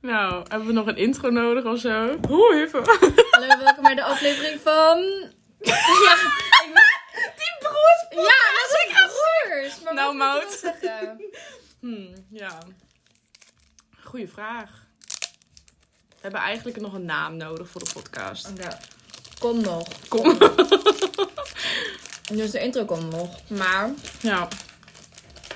[0.00, 2.16] Nou, hebben we nog een intro nodig of zo?
[2.28, 2.82] Hoe even.
[3.30, 4.98] Hallo, welkom bij de aflevering van...
[5.60, 5.74] Ja,
[7.36, 8.06] Die broers.
[8.10, 9.82] ja dat zijn broers.
[9.84, 10.62] Maar Nou, Mout.
[10.80, 11.38] ik?
[11.80, 12.58] Hmm, ja.
[14.04, 14.70] Goeie vraag.
[16.08, 18.50] We hebben eigenlijk nog een naam nodig voor de podcast.
[18.56, 18.78] Ja,
[19.38, 19.88] kom nog.
[20.08, 20.38] Kom.
[22.32, 23.36] Dus de intro komt nog.
[23.48, 23.90] Maar
[24.20, 24.48] Ja.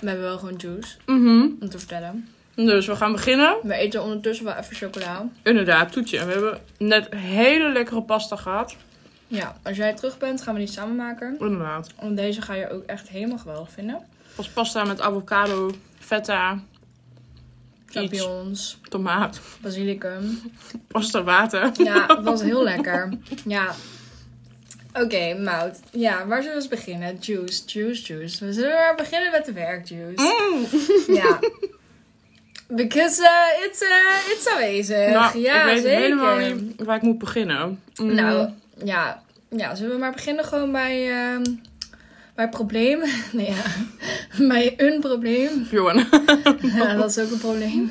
[0.00, 1.40] we hebben wel gewoon juice Mhm.
[1.60, 2.34] om te vertellen.
[2.54, 3.56] Dus we gaan beginnen.
[3.62, 5.28] We eten ondertussen wel even chocola.
[5.42, 6.24] Inderdaad, toetje.
[6.26, 8.76] We hebben net hele lekkere pasta gehad.
[9.26, 11.36] Ja, als jij terug bent, gaan we die samen maken.
[11.38, 11.90] Inderdaad.
[12.00, 14.00] Want deze ga je ook echt helemaal geweldig vinden.
[14.36, 16.62] Was pasta met avocado, feta,
[17.86, 20.40] Champignons, tomaat, basilicum.
[20.88, 21.70] pasta water.
[21.74, 23.12] Ja, het was heel lekker.
[23.44, 23.74] Ja.
[24.92, 25.80] Oké, Mout.
[25.92, 27.16] Ja, waar zullen we eens beginnen?
[27.20, 28.44] Juice, juice, juice.
[28.44, 30.22] We zullen maar beginnen met de werkjuice.
[30.52, 31.14] Mm.
[31.14, 31.38] Ja.
[32.76, 35.08] Because uh, it's, uh, it's aanwezig.
[35.12, 35.98] Nou, ja, ik weet zeker.
[36.00, 37.80] helemaal niet waar ik moet beginnen.
[37.96, 38.14] Mm.
[38.14, 38.48] Nou,
[38.84, 39.22] ja.
[39.48, 39.74] ja.
[39.74, 41.42] Zullen we maar beginnen gewoon bij, ehm
[42.34, 43.00] bij probleem?
[43.32, 43.62] Nee, ja.
[44.48, 45.66] bij een probleem.
[45.70, 46.04] Johan,
[46.62, 47.88] Ja, dat is ook een probleem.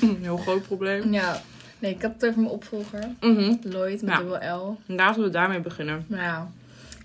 [0.00, 1.12] een heel groot probleem.
[1.12, 1.40] Ja.
[1.78, 3.08] Nee, ik had het over mijn opvolger.
[3.20, 3.54] Mhm.
[3.62, 4.18] Lloyd met Ja.
[4.18, 4.76] dubbel L.
[4.86, 6.04] Laten we daarmee beginnen.
[6.08, 6.44] Nou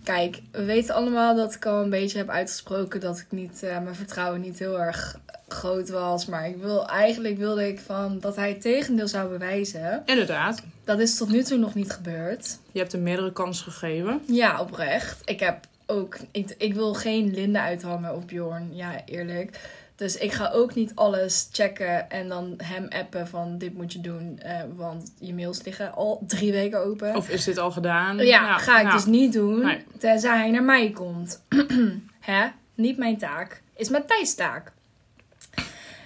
[0.03, 3.79] kijk, we weten allemaal dat ik al een beetje heb uitgesproken dat ik niet, eh,
[3.79, 5.19] mijn vertrouwen niet heel erg
[5.53, 6.25] groot was.
[6.25, 10.01] Maar ik wil, eigenlijk wilde ik van dat hij het tegendeel zou bewijzen.
[10.05, 10.61] Inderdaad.
[10.83, 12.57] Dat is tot nu toe nog niet gebeurd.
[12.71, 14.21] Je hebt hem meerdere kansen gegeven.
[14.25, 15.21] Ja, oprecht.
[15.25, 19.59] Ik heb ook, ik, ik wil geen Linda uithangen of Bjorn, ja eerlijk.
[19.95, 23.99] Dus ik ga ook niet alles checken en dan hem appen van dit moet je
[24.01, 24.39] doen.
[24.39, 27.15] eh, want je mails liggen al drie weken open.
[27.15, 28.17] Of is dit al gedaan?
[28.17, 29.59] Ja, ga ik nou, dus niet doen.
[29.65, 29.83] Nee.
[29.97, 31.41] Tenzij hij naar mij komt.
[32.19, 32.47] Hè?
[32.75, 33.61] Niet mijn taak.
[33.75, 34.71] Is Matthijs taak.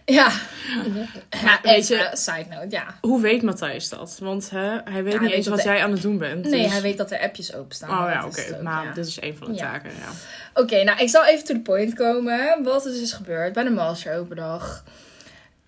[0.06, 0.32] Ja.
[1.30, 2.98] ja even, side note, ja.
[3.02, 4.18] Hoe weet Matthijs dat?
[4.22, 6.46] Want hè, hij weet niet eens wat jij aan het doen bent.
[6.50, 7.90] Nee, dus- hij weet dat er appjes openstaan.
[7.90, 8.62] Oh ja, oké.
[8.62, 8.94] Nou, ja.
[8.94, 10.12] dit is een van de taken, ja.
[10.62, 12.64] Oké, nou, ik zal even to the point komen.
[12.64, 14.84] Wat er dus is gebeurd bij de Master Open dag.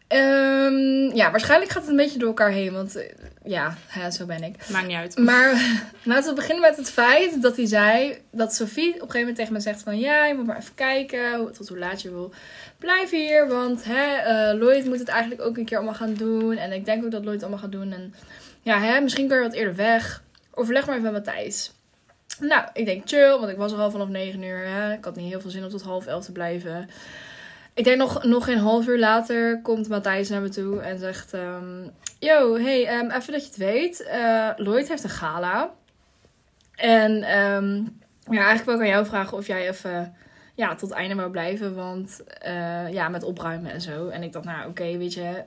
[0.07, 2.73] Ehm, ja, waarschijnlijk gaat het een beetje door elkaar heen.
[2.73, 3.03] Want eh,
[3.45, 4.69] ja, hè, zo ben ik.
[4.69, 5.17] Maakt niet uit.
[5.17, 9.19] Maar laten we beginnen met het feit dat hij zei dat Sophie op een gegeven
[9.19, 12.09] moment tegen me zegt van ja, je moet maar even kijken tot hoe laat je
[12.09, 12.33] wil
[12.77, 13.47] blijven hier.
[13.47, 16.57] Want hè, eh, Lloyd moet het eigenlijk ook een keer allemaal gaan doen.
[16.57, 17.91] En ik denk ook dat Lloyd het allemaal gaat doen.
[17.91, 18.13] En
[18.61, 20.23] ja, hè, misschien kun je wat eerder weg.
[20.51, 21.71] Overleg maar even met Matthijs.
[22.39, 24.65] Nou, ik denk chill, want ik was er al vanaf 9 uur.
[24.65, 24.93] Hè.
[24.93, 26.89] Ik had niet heel veel zin om tot half elf te blijven.
[27.73, 31.33] Ik denk nog, nog geen half uur later komt Matthijs naar me toe en zegt...
[31.33, 31.83] ehm,
[32.25, 34.03] Yo, hey, ehm, even dat je het weet.
[34.03, 35.73] eh, Lloyd heeft een gala.
[36.75, 37.75] En ehm,
[38.35, 40.15] ja, eigenlijk wil ik aan jou vragen of jij even
[40.55, 41.75] ja, tot einde wou blijven.
[41.75, 44.07] Want eh, ja, met opruimen en zo.
[44.07, 45.43] En ik dacht, nou oké, weet je.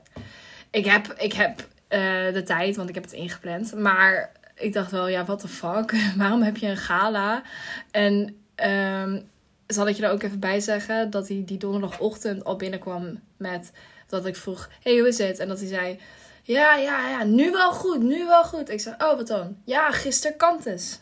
[0.71, 3.75] Ik heb, ik heb eh, de tijd, want ik heb het ingepland.
[3.75, 5.93] Maar ik dacht wel, ja, what the fuck?
[6.17, 7.43] Waarom heb je een gala?
[7.91, 9.21] En ehm,
[9.67, 13.73] zal ik je er ook even bij zeggen dat hij die donderdagochtend al binnenkwam met
[14.07, 15.39] dat ik vroeg: Hey, hoe is het?
[15.39, 15.99] En dat hij zei:
[16.49, 18.71] Ja, ja, ja, nu wel goed, nu wel goed.
[18.71, 19.57] Ik zei: Oh, wat dan?
[19.65, 20.99] Ja, gisteren Kantus.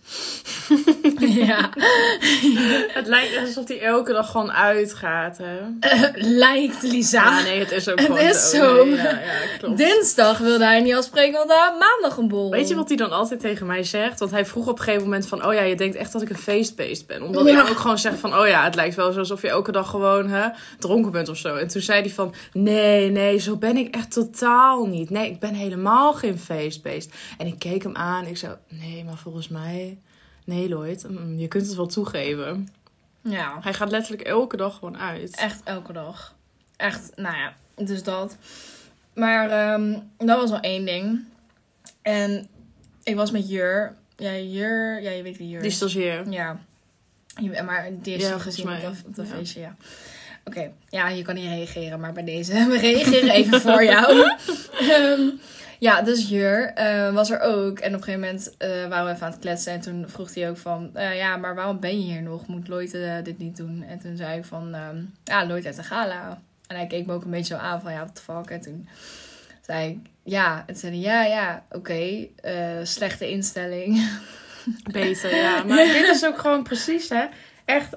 [1.47, 1.71] ja,
[2.99, 5.57] Het lijkt alsof hij elke dag gewoon uitgaat, hè?
[6.15, 7.25] lijkt Lisa.
[7.25, 8.57] Ja, nee, het is ook Het is zo.
[8.57, 8.85] zo.
[8.85, 9.19] Nee, ja, ja,
[9.59, 9.77] klopt.
[9.79, 12.51] Dinsdag wilde hij niet afspreken, want had maandag een bol.
[12.51, 14.19] Weet je wat hij dan altijd tegen mij zegt?
[14.19, 15.47] Want hij vroeg op een gegeven moment van...
[15.47, 17.23] Oh ja, je denkt echt dat ik een feestbeest ben.
[17.23, 17.63] Omdat Ja.
[17.63, 18.39] ik ook gewoon zeg van...
[18.39, 20.49] Oh ja, het lijkt wel alsof je elke dag gewoon hè,
[20.79, 21.55] dronken bent of zo.
[21.57, 22.35] En toen zei hij van...
[22.53, 25.11] Nee, nee, zo ben ik echt totaal niet.
[25.11, 27.15] Nee, ik ben helemaal geen feestbeest.
[27.39, 28.27] En ik keek hem aan.
[28.27, 28.57] Ik zo...
[28.69, 29.99] Nee, maar volgens mij...
[30.45, 31.07] Nee, Lloyd.
[31.37, 32.69] Je kunt het wel toegeven.
[33.21, 35.37] Ja, Hij gaat letterlijk elke dag gewoon uit.
[35.37, 36.35] echt elke dag.
[36.77, 37.55] Echt, nou ja,
[37.85, 38.37] dus dat.
[39.15, 41.25] Maar ehm, dat was al één ding.
[42.03, 42.49] En
[43.03, 43.95] ik was met Jur.
[44.17, 45.77] Ja, Jur, ja, je weet wie Jur Die is.
[45.77, 46.29] stagiair.
[46.31, 46.61] Ja.
[47.65, 49.35] Maar die is Ja, gezien op dat, op dat Ja.
[49.35, 49.77] feestje, ja.
[50.49, 52.53] Oké, ja, je kan niet reageren, maar bij deze.
[52.71, 54.15] We reageren even voor jou.
[54.91, 55.29] Ehm,
[55.79, 57.79] ja, dus Jur eh, was er ook.
[57.79, 59.73] En op een gegeven moment eh, waren we even aan het kletsen.
[59.73, 60.91] En toen vroeg hij ook van...
[60.95, 62.47] eh, ja, maar waarom ben je hier nog?
[62.47, 63.85] Moet Lloyd dit niet doen?
[63.89, 64.75] En toen zei ik van...
[64.75, 66.41] ehm, ja, Lloyd heeft een gala.
[66.67, 67.93] En hij keek me ook een beetje zo aan van...
[67.93, 68.51] Ja, what the fuck?
[68.51, 68.89] En toen
[69.63, 70.11] zei ik...
[70.23, 71.01] Ja, en toen zei hij...
[71.01, 72.27] Ja, ja, oké.
[72.83, 74.09] slechte instelling.
[74.93, 75.63] Beter, ja.
[75.63, 77.25] Maar dit is ook gewoon precies, hè.
[77.65, 77.95] Echt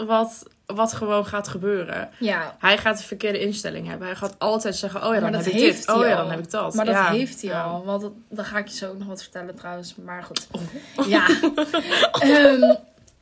[0.00, 2.08] 100% wat, wat gewoon gaat gebeuren.
[2.18, 4.06] ja, Hij gaat de verkeerde instelling hebben.
[4.06, 5.86] Hij gaat altijd zeggen, oh ja, dan heb ik heeft dit.
[5.86, 6.74] hij Oh ja, dan heb ik dat.
[6.74, 7.10] Maar dat Ja.
[7.10, 7.62] heeft hij Ja.
[7.62, 7.84] al.
[7.84, 9.94] Want dat, dan ga ik je zo ook nog wat vertellen trouwens.
[10.04, 10.46] Maar goed.
[10.96, 11.06] Oh.
[11.08, 11.26] Ja.
[12.20, 12.74] Ehm,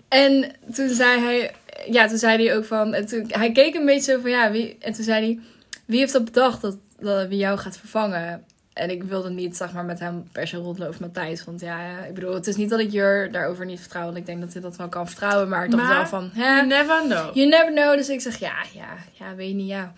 [0.08, 1.54] en toen zei hij...
[1.90, 2.94] Ja, toen zei hij ook van...
[2.94, 4.30] En toen, hij keek een beetje zo van...
[4.30, 4.76] Ja, wie...
[4.80, 5.38] En toen zei hij...
[5.84, 6.60] Wie heeft dat bedacht?
[6.60, 8.44] Dat, dat wie jou gaat vervangen.
[8.72, 11.44] En ik wilde niet, zeg maar, met hem per se rondlopen met Matthijs.
[11.44, 14.04] Want ja, ik bedoel, het is niet dat ik Jur daarover niet vertrouw.
[14.04, 15.48] Want ik denk dat hij dat wel kan vertrouwen.
[15.48, 17.34] Maar ik dacht Maar- wel van, hè, You never know.
[17.34, 17.96] you never know.
[17.96, 19.92] Dus ik zeg, ja, ja, ja, weet je niet, ja.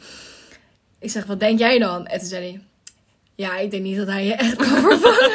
[0.99, 2.07] Ik zeg, wat denk jij dan?
[2.07, 2.61] En toen zei hij,
[3.35, 5.31] ja, ik denk niet dat hij je echt kan vervangen.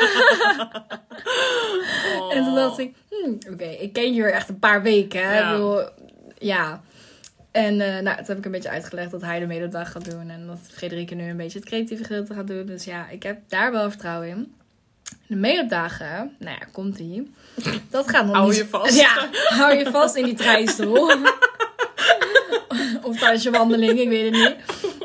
[2.20, 2.32] Oh.
[2.36, 5.22] En toen dacht ik, hmm, oké, ik ken Jur echt een paar weken.
[5.28, 5.38] Hè?
[5.40, 5.46] Ja.
[5.46, 5.82] Ik bedoel,
[6.38, 6.82] ja.
[7.58, 10.30] En eh, nou, toen heb ik een beetje uitgelegd dat hij de mededag gaat doen.
[10.30, 12.66] En dat Frederike nu een beetje het creatieve gedeelte gaat doen.
[12.66, 14.56] Dus ja, ik heb daar wel vertrouwen in.
[15.28, 17.34] De mededagen, nou ja, komt ie.
[17.90, 18.58] Dat gaat nog Hou niet...
[18.58, 19.00] je vast.
[19.00, 21.12] Ja, hou je vast in die treinstoel.
[23.08, 24.56] of tijdens je wandeling, ik weet het niet.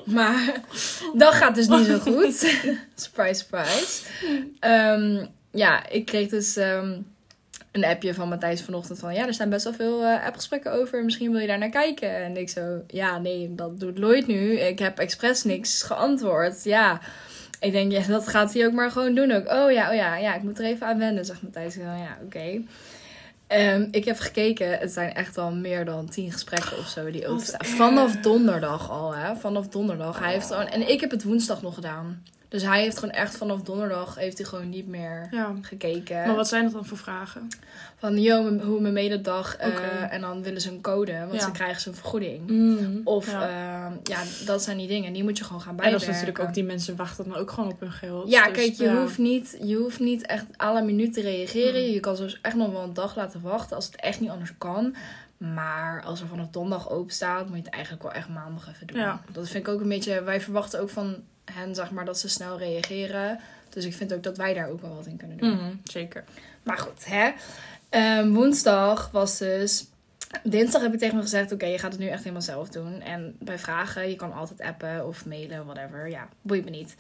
[0.05, 0.63] Maar
[1.13, 2.35] dat gaat dus niet zo goed.
[2.95, 4.03] surprise, surprise.
[4.61, 7.01] Ehm, ja, ik kreeg dus ehm,
[7.73, 9.15] een appje van Matthijs vanochtend van...
[9.15, 11.05] Ja, er staan best wel veel eh, appgesprekken over.
[11.05, 12.17] Misschien wil je daar naar kijken.
[12.17, 12.83] En ik zo...
[12.87, 14.59] Ja, nee, dat doet Lloyd nu.
[14.59, 16.65] Ik heb expres niks geantwoord.
[16.65, 17.01] Ja,
[17.61, 19.53] ik denk, ja, dat gaat hij ook maar gewoon doen ook.
[19.53, 21.75] Oh ja, oh ja, ja, ik moet er even aan wennen, zegt Matthijs.
[21.75, 22.63] Ja, oké.
[23.47, 27.29] Ehm, ik heb gekeken, het zijn echt al meer dan tien gesprekken of zo die
[27.29, 27.61] openstaan.
[27.61, 27.69] erg.
[27.69, 29.37] Vanaf donderdag al, hè?
[29.37, 30.19] Vanaf donderdag.
[30.19, 32.23] Hij heeft gewoon, en ik heb het woensdag nog gedaan.
[32.53, 35.55] Dus hij heeft gewoon echt vanaf donderdag heeft hij gewoon niet meer Ja.
[35.63, 36.17] gekeken.
[36.27, 37.49] Maar wat zijn dat dan voor vragen?
[37.97, 39.57] Van, yo, hoe mijn mededag.
[39.57, 40.07] eh, Oké.
[40.11, 41.41] en dan willen ze een code, want Ja.
[41.41, 42.41] ze krijgen ze een vergoeding.
[43.07, 43.49] Of ja.
[43.49, 43.93] ja.
[44.03, 45.13] ja, dat zijn die dingen.
[45.13, 46.07] Die moet je gewoon gaan en bijwerken.
[46.07, 48.31] dat is natuurlijk ook, die mensen wachten dan ook gewoon op hun geld.
[48.31, 48.91] Ja, Dus, kijk, je.
[48.97, 51.87] Hoeft niet, je hoeft niet echt la minuut te reageren.
[51.87, 51.93] Mm.
[51.93, 54.53] Je kan soms echt nog wel een dag laten wachten als het echt niet anders
[54.59, 54.95] kan.
[55.37, 58.87] Maar als er vanaf donderdag open staat, moet je het eigenlijk wel echt maandag even
[58.87, 58.99] doen.
[58.99, 59.21] Ja.
[59.33, 60.23] Dat vind ik ook een beetje...
[60.23, 63.39] Wij verwachten ook van hen, zeg maar, dat ze snel reageren.
[63.69, 65.51] Dus ik vind ook dat wij daar ook wel wat in kunnen doen.
[65.51, 66.25] Mhm, zeker.
[66.63, 67.31] Maar goed, hè.
[67.89, 69.87] Ehm, woensdag was dus...
[70.43, 73.01] Dinsdag heb ik tegen me gezegd, oké, je gaat het nu echt helemaal zelf doen.
[73.01, 76.11] En bij vragen, je kan altijd appen of mailen, whatever.
[76.11, 76.95] Ja, boeit me niet.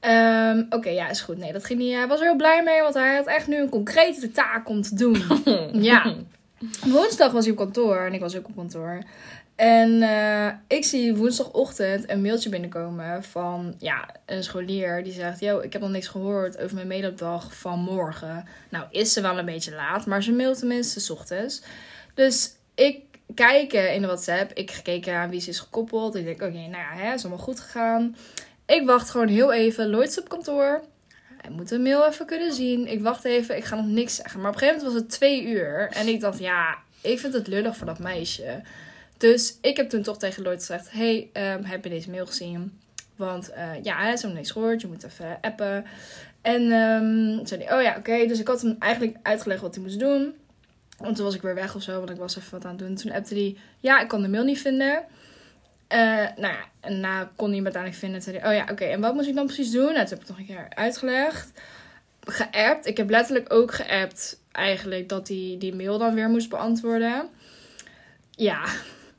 [0.00, 1.38] Ehm, oké, ja, is goed.
[1.38, 1.94] Nee, dat ging niet.
[1.94, 4.82] Hij was er heel blij mee, want hij had echt nu een concrete taak om
[4.82, 5.22] te doen.
[5.90, 6.14] ja.
[6.84, 8.98] Woensdag was hij op kantoor en ik was ook op kantoor.
[9.56, 15.60] En eh, ik zie woensdagochtend een mailtje binnenkomen van ja, een scholier die zegt: Yo,
[15.60, 18.46] ik heb nog niks gehoord over mijn mededag van morgen.
[18.68, 21.62] Nou, is ze wel een beetje laat, maar ze mailt tenminste 's ochtends.
[22.14, 23.00] Dus ik
[23.34, 26.14] kijk eh, in de WhatsApp, ik gekeken aan wie ze is gekoppeld.
[26.14, 28.16] Ik denk: Oké, nou ja, hè, is allemaal goed gegaan.
[28.66, 29.88] Ik wacht gewoon heel even.
[29.88, 30.84] Lloyd is op kantoor.
[31.40, 32.86] Hij moet de mail even kunnen zien.
[32.86, 34.40] Ik wacht even, ik ga nog niks zeggen.
[34.40, 35.88] Maar op een gegeven moment was het twee uur.
[35.90, 38.62] En ik dacht, ja, ik vind het lullig voor dat meisje.
[39.16, 42.78] Dus ik heb toen toch tegen Lloyd gezegd: Hey, ehm, heb je deze mail gezien?
[43.16, 44.80] Want eh, ja, hij heeft nog niks gehoord.
[44.80, 45.84] Je moet even appen.
[46.40, 48.26] En ehm zei hij: Oh ja, oké.
[48.26, 50.34] Dus ik had hem eigenlijk uitgelegd wat hij moest doen.
[50.98, 52.78] Want toen was ik weer weg of zo, want ik was even wat aan het
[52.78, 52.94] doen.
[52.94, 55.04] Toen appte hij: Ja, ik kon de mail niet vinden.
[55.88, 55.98] Eh,
[56.36, 58.20] nou ja, en na kon hij hem uiteindelijk vinden.
[58.20, 58.84] Toen zei hij: Oh ja, oké.
[58.84, 59.92] En wat moest ik dan precies doen?
[59.92, 61.52] Nou, heb ik nog een keer uitgelegd.
[62.20, 62.86] Geappt.
[62.86, 67.28] Ik heb letterlijk ook geappt eigenlijk dat hij die mail dan weer moest beantwoorden.
[68.30, 68.64] Ja,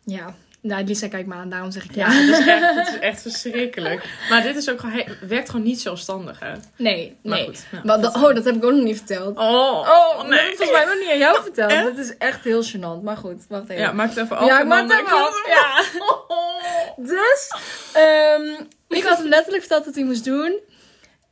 [0.05, 0.35] ja.
[0.61, 2.11] Nou, Lisa kijkt me aan, daarom zeg ik ja.
[2.11, 4.09] Ja, het is, echt, het is echt verschrikkelijk.
[4.29, 6.51] Maar dit is ook gewoon, werkt gewoon niet zelfstandig, hè?
[6.77, 7.45] Nee, Maar nee.
[7.45, 7.65] goed.
[7.83, 9.37] Maar dat, oh, dat heb ik ook nog niet verteld.
[9.37, 10.29] Oh, Oh, nee.
[10.29, 11.83] dat heb ik volgens mij nog niet aan jou verteld.
[11.83, 13.03] Dat is echt heel gênant.
[13.03, 13.83] Maar goed, wacht even.
[13.83, 14.47] Ja, maak het even af.
[14.47, 15.47] Ja, maak het even af.
[15.47, 15.83] Ja.
[16.97, 17.49] Dus,
[17.93, 20.59] ehm, ik had hem letterlijk verteld wat hij moest doen.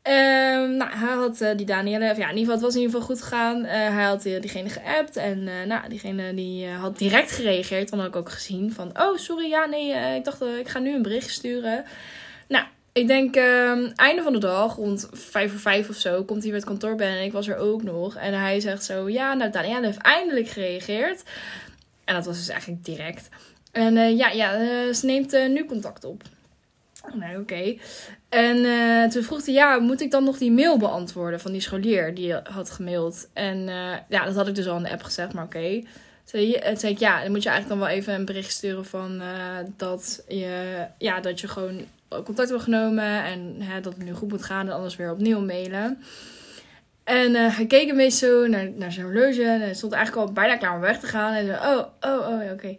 [0.04, 2.96] Ehm, nou, hij had eh, die Danielle, ja, in ieder geval, het was in ieder
[2.96, 3.66] geval goed gegaan.
[3.66, 7.90] Eh, hij had eh, diegene geappt en nou, diegene die had direct gereageerd.
[7.90, 10.96] Dan had ik ook gezien van, oh sorry, ja nee, ik dacht ik ga nu
[10.96, 11.86] een bericht sturen.
[12.48, 16.42] Nou, ik denk ehm, einde van de dag, rond vijf voor vijf of zo, komt
[16.42, 18.16] hij weer het kantoor binnen en ik was er ook nog.
[18.16, 21.24] En hij zegt zo, ja, nou Danielle heeft eindelijk gereageerd.
[22.06, 23.30] En dat was dus eigenlijk direct.
[23.72, 24.54] En ja, ja
[24.94, 26.24] ze neemt nu contact op.
[27.12, 27.76] Nee, oké.
[28.30, 31.62] En eh, toen vroeg hij, ja, moet ik dan nog die mail beantwoorden van die
[31.62, 33.30] scholier die had gemaild?
[33.34, 35.82] En eh, ja, dat had ik dus al in de app gezegd, maar oké.
[36.24, 38.86] Zei- Toen zei ik, ja, dan moet je eigenlijk dan wel even een bericht sturen
[38.86, 41.82] van eh, dat, je, ja, dat je gewoon
[42.24, 45.40] contact hebt genomen en hè, dat het nu goed moet gaan en anders weer opnieuw
[45.40, 46.04] mailen.
[47.04, 50.34] En hij keek een beetje zo naar, naar zijn horloge en hij stond eigenlijk al
[50.34, 51.34] bijna klaar om weg te gaan.
[51.34, 52.76] En zei, oh, oh, oh, oké.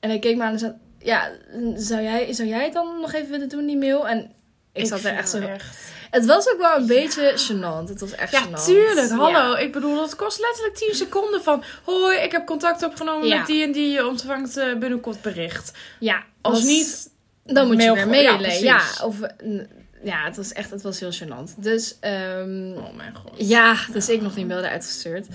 [0.00, 1.30] En hij keek me aan en zei, ja,
[1.76, 4.08] zou jij, zou jij het dan nog even willen doen, die mail?
[4.08, 4.30] En
[4.72, 5.38] ik, zat er echt zo...
[5.40, 5.78] echt-
[6.10, 7.88] Het was ook wel een beetje gênant.
[7.88, 8.64] Het was echt Ja, gênant.
[8.64, 9.10] tuurlijk.
[9.10, 9.28] Hallo.
[9.52, 9.58] Ja.
[9.58, 11.62] Ik bedoel, dat kost letterlijk 10 seconden van...
[11.84, 13.36] Hoi, ik heb contact opgenomen Ja.
[13.36, 13.90] met die en die.
[13.90, 15.72] Je ontvangt eh, binnenkort bericht.
[15.98, 17.10] Ja, Als niet...
[17.44, 18.62] Dan moet je weer ja, mailen.
[18.62, 19.20] Ja, of...
[19.20, 19.60] eh,
[20.02, 21.54] Ja, het was echt het was heel gênant.
[21.56, 21.96] Dus...
[22.00, 23.32] ehm, Oh mijn god.
[23.48, 25.26] Ja, dus ik nog die mail eruit gestuurd.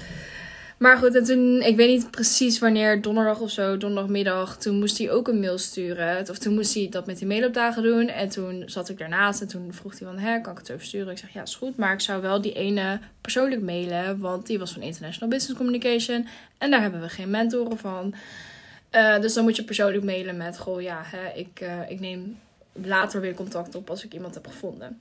[0.77, 4.97] Maar goed, en toen, ik weet niet precies wanneer, donderdag of zo, donderdagmiddag, toen moest
[4.97, 6.29] hij ook een mail sturen.
[6.29, 8.07] Of toen moest hij dat met die mailopdagen doen.
[8.07, 10.77] En toen zat ik daarnaast en toen vroeg hij van, hè, kan ik het zo
[10.77, 11.11] versturen?
[11.11, 14.59] Ik zeg, ja, is goed, maar ik zou wel die ene persoonlijk mailen, want die
[14.59, 16.27] was van International Business Communication.
[16.57, 18.13] En daar hebben we geen mentoren van.
[18.89, 22.39] Eh, dus dan moet je persoonlijk mailen met, goh, ja, hè, ik, eh, ik neem
[22.73, 24.99] later weer contact op als ik iemand heb gevonden.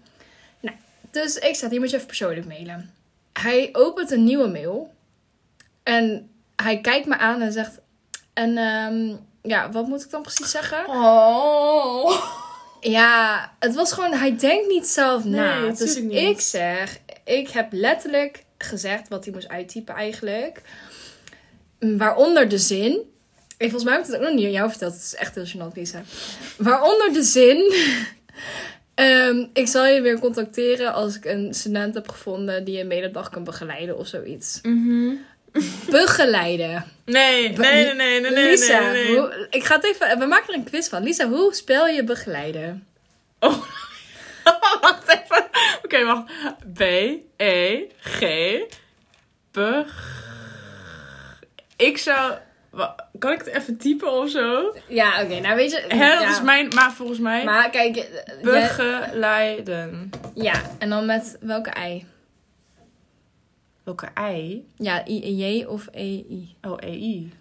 [0.61, 0.77] Nou,
[1.11, 2.91] dus ik zei, die moet je even persoonlijk mailen.
[3.33, 4.94] Hij opent een nieuwe mail.
[5.85, 7.81] En hij kijkt me aan en zegt...
[8.33, 10.89] En ehm, ja, wat moet ik dan precies zeggen?
[10.89, 12.25] Oh.
[12.81, 14.13] Ja, het was gewoon...
[14.13, 15.61] Hij denkt niet zelf na.
[15.61, 16.13] Nee, dus niet.
[16.13, 16.99] ik zeg...
[17.25, 20.63] Ik heb letterlijk gezegd wat hij moest uittypen eigenlijk.
[21.79, 23.13] Waaronder de zin...
[23.57, 24.93] Ik, volgens mij heb ik het ook nog niet aan jou verteld.
[24.93, 26.03] Het is echt heel gênant, Lisa.
[26.57, 27.63] Waaronder de zin...
[28.95, 33.31] Ehm, ik zal je weer contacteren als ik een student heb gevonden die je mededag
[33.31, 34.61] kan begeleiden of zoiets.
[35.91, 36.85] Begeleiden.
[37.05, 39.19] Nee, nee, nee, nee, nee, nee, Lisa, nee, nee.
[39.19, 40.19] Hoe, ik ga het even.
[40.19, 41.03] We maken er een quiz van.
[41.03, 42.87] Lisa, hoe spel je begeleiden?
[43.41, 43.65] Oh.
[44.81, 45.47] wacht even.
[45.83, 46.33] Oké, wacht.
[46.75, 46.81] B,
[47.37, 48.21] E, G,
[49.51, 49.59] B.
[51.77, 52.35] Ik zou...
[53.19, 54.75] Kan ik het even typen of zo?
[54.89, 55.41] Ja, oké.
[55.41, 55.85] nou, weet je.
[55.89, 56.69] Hè, dat is mijn...
[56.75, 57.45] Maar volgens mij...
[57.45, 58.07] Maar kijk,
[58.43, 60.11] Begeleiden.
[60.35, 62.07] ja, en dan met welke ei?
[63.85, 64.67] Welke ei?
[64.77, 66.57] Ja, I, J of E, I?
[66.63, 67.33] Oh, EI.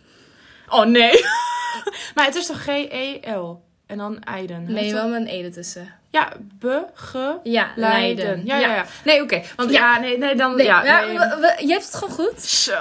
[0.70, 1.12] Oh, nee.
[2.16, 3.62] maar het is toch G-E-L?
[3.86, 4.72] En dan Eiden.
[4.74, 5.94] Nee, wel met een E ertussen.
[6.10, 7.52] Ja, begeleiden.
[7.52, 8.46] Ja, Leiden.
[8.46, 8.86] Ja, ja, ja.
[9.06, 9.42] Nee, oké.
[9.56, 9.94] Want Ja.
[9.96, 10.56] ja, nee, nee, dan...
[10.56, 11.18] Nee, ja, ja, nee.
[11.18, 12.42] we- we- je hebt het gewoon goed.
[12.42, 12.72] Zo.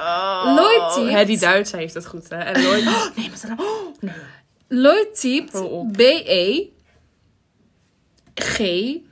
[0.54, 1.10] Lloyd typt.
[1.10, 2.36] Hè, die Duitser heeft het goed, hè.
[2.38, 2.86] En Lloyd...
[2.86, 3.66] Oh, nee, maar dan...
[3.66, 4.14] Oh, nee.
[4.68, 5.52] Lloyd typt.
[5.92, 6.66] B-E
[8.34, 9.04] G Nee,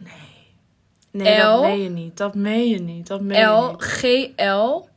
[1.12, 1.22] L.
[1.24, 2.16] dat meen je niet.
[2.16, 3.06] Dat meen je niet.
[3.06, 3.74] Dat meen L.
[3.78, 4.02] G
[4.36, 4.88] L.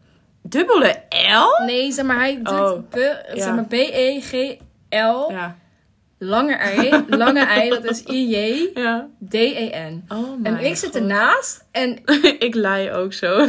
[0.41, 1.65] Dubbele L?
[1.65, 3.43] Nee, zeg maar, hij doet Oh, be- ja.
[3.43, 4.31] zeg maar B-E G
[4.89, 5.31] L.
[5.31, 5.55] Ja.
[6.17, 7.03] Lange ei.
[7.07, 9.07] Lange ei, dat is I-J Ja.
[9.29, 10.05] D-E-N.
[10.07, 12.01] Oh En ik zit ernaast en,
[12.47, 13.37] ik lei ook zo.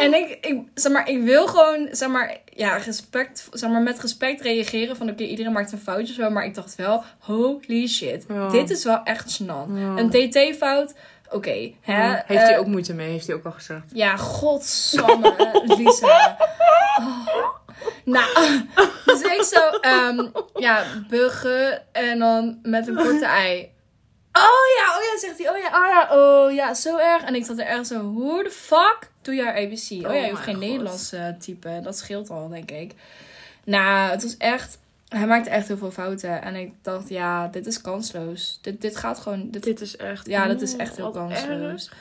[0.00, 4.00] en ik, ik, zeg maar, ik wil gewoon, zeg maar, ja, respect, zeg maar, met
[4.00, 8.24] respect reageren van, oké, iedereen maakt een foutje zo, maar ik dacht wel, holy shit,
[8.28, 8.48] Ja.
[8.48, 9.36] dit is wel echt.
[9.36, 9.64] Ja.
[9.96, 10.94] Een TT-fout,
[11.30, 12.12] oké, hè.
[12.26, 13.10] Heeft hij eh, ook moeite mee?
[13.10, 13.84] Heeft hij ook al gezegd.
[13.92, 15.34] Ja, godsamme,
[15.76, 16.36] Lisa.
[17.00, 17.26] Oh.
[18.04, 18.60] Nou,
[19.04, 23.76] dus ik zo, ehm, ja, buggen en dan met een korte ei.
[24.32, 25.50] Oh ja, oh ja, zegt hij.
[25.50, 27.22] Oh ja, oh ja, oh ja, zo erg.
[27.22, 28.98] En ik zat er echt zo, hoe de fuck
[29.28, 29.90] doe je haar ABC?
[29.90, 30.62] Oh, Oh ja, je hoeft geen God.
[30.64, 31.82] Nederlands eh, typen.
[31.82, 32.92] Dat scheelt al, denk ik.
[33.64, 36.42] Nou, het was echt, hij maakte echt heel veel fouten.
[36.42, 38.58] En ik dacht, ja, dit is kansloos.
[38.62, 40.26] Dit, dit gaat gewoon, dit, Dit is echt...
[40.26, 41.86] ja, dat is echt heel kansloos.
[41.88, 41.96] erg.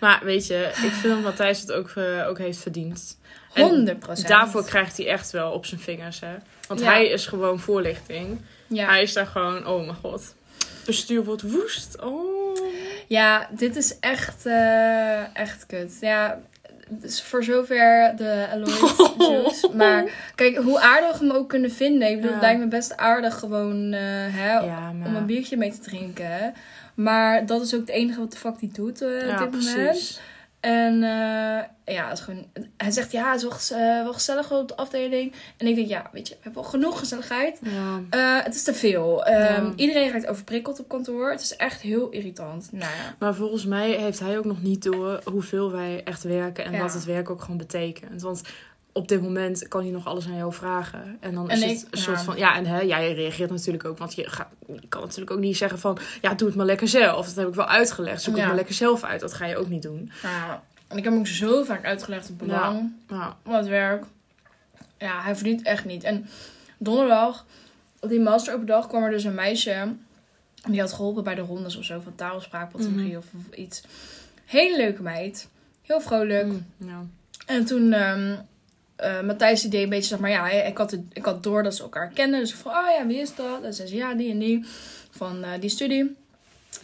[0.00, 3.18] Maar weet je, ik vind dat Matthijs het ook, eh, ook heeft verdiend.
[3.52, 4.28] En 100 procent.
[4.28, 6.34] Daarvoor krijgt hij echt wel op zijn vingers, hè.
[6.68, 6.86] Want Ja.
[6.86, 8.40] hij is gewoon voorlichting.
[8.66, 8.86] ja.
[8.86, 10.34] Hij is daar gewoon, oh mijn god.
[10.86, 12.00] Bestuur wordt woest.
[12.00, 12.58] Oh.
[13.08, 15.96] Ja, dit is echt, eh, echt kut.
[16.00, 16.40] Ja,
[17.00, 19.68] dus voor zover de Lloyd juice.
[19.74, 22.08] Maar kijk, hoe aardig we hem ook kunnen vinden.
[22.08, 22.34] Ik bedoel, Ja.
[22.34, 25.06] het lijkt me best aardig gewoon eh, hè, Ja, maar...
[25.08, 26.54] om een biertje mee te drinken.
[26.94, 29.60] Maar dat is ook het enige wat de fuck die doet eh, ja, op dit
[29.64, 29.86] moment.
[29.88, 30.20] precies.
[30.62, 34.52] En eh, ja, het is gewoon, hij zegt ja, het is wel, eh, wel gezellig
[34.52, 35.32] op de afdeling.
[35.56, 37.58] En ik denk, ja, weet je, we hebben wel genoeg gezelligheid.
[37.62, 38.00] Ja.
[38.10, 39.24] Eh, het is te veel.
[39.24, 39.72] Ehm, Ja.
[39.76, 41.30] Iedereen raakt overprikkeld op kantoor.
[41.30, 42.68] Het is echt heel irritant.
[42.72, 43.14] Nou ja.
[43.18, 46.94] Maar volgens mij heeft hij ook nog niet door hoeveel wij echt werken en wat
[46.94, 48.22] het werk ook gewoon betekent.
[48.22, 48.42] Want
[48.92, 51.16] op dit moment kan hij nog alles aan jou vragen.
[51.20, 51.98] En dan is En het een ja.
[52.02, 52.36] soort van...
[52.36, 53.98] Ja, en hè, jij reageert natuurlijk ook.
[53.98, 55.98] Want je, gaat, je kan natuurlijk ook niet zeggen van...
[56.20, 57.26] Ja, doe het maar lekker zelf.
[57.26, 58.22] Dat heb ik wel uitgelegd.
[58.22, 58.38] Zoek Ja.
[58.38, 59.20] het maar lekker zelf uit.
[59.20, 60.10] Dat ga je ook niet doen.
[60.88, 64.04] En ik heb hem ook zo vaak uitgelegd het belang Nou, van het werk.
[64.98, 66.04] Ja, hij verdient echt niet.
[66.04, 66.26] En
[66.78, 67.46] donderdag,
[68.00, 69.92] op die master open dag, kwam er dus een meisje.
[70.68, 73.16] Die had geholpen bij de rondes of zo van taal, spraakpathologie Mhm.
[73.16, 73.82] of, of iets.
[74.44, 75.48] Hele leuke meid.
[75.82, 76.46] Heel vrolijk.
[76.46, 77.04] mm, ja.
[77.46, 78.34] En toen, ehm
[79.02, 81.82] eh, Matthijs deed een beetje, zeg maar, ja, ik had, ik had door dat ze
[81.82, 82.40] elkaar kenden.
[82.40, 83.62] Dus ik vroeg, oh ja, wie is dat?
[83.62, 84.64] En zei ze, ja, die en die,
[85.10, 86.16] van eh, die studie.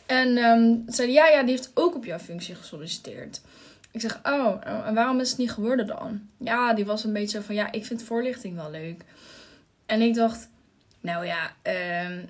[0.07, 3.41] En ehm zei ja, ja, die heeft ook op jouw functie gesolliciteerd.
[3.91, 6.21] Ik zeg, oh, en waarom is het niet geworden dan?
[6.39, 9.03] Ja, die was een beetje van, ja, ik vind voorlichting wel leuk.
[9.87, 10.49] En ik dacht,
[11.01, 12.25] nou ja, ehm,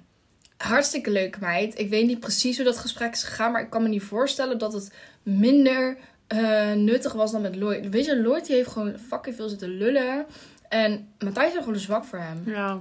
[0.56, 1.78] hartstikke leuke meid.
[1.78, 4.58] Ik weet niet precies hoe dat gesprek is gegaan, maar ik kan me niet voorstellen
[4.58, 4.92] dat het
[5.22, 7.88] minder eh, nuttig was dan met Lloyd.
[7.88, 10.26] Weet je, Lloyd die heeft gewoon fucking veel zitten lullen.
[10.68, 12.42] En Matthijs is gewoon zwak voor hem.
[12.46, 12.78] ja,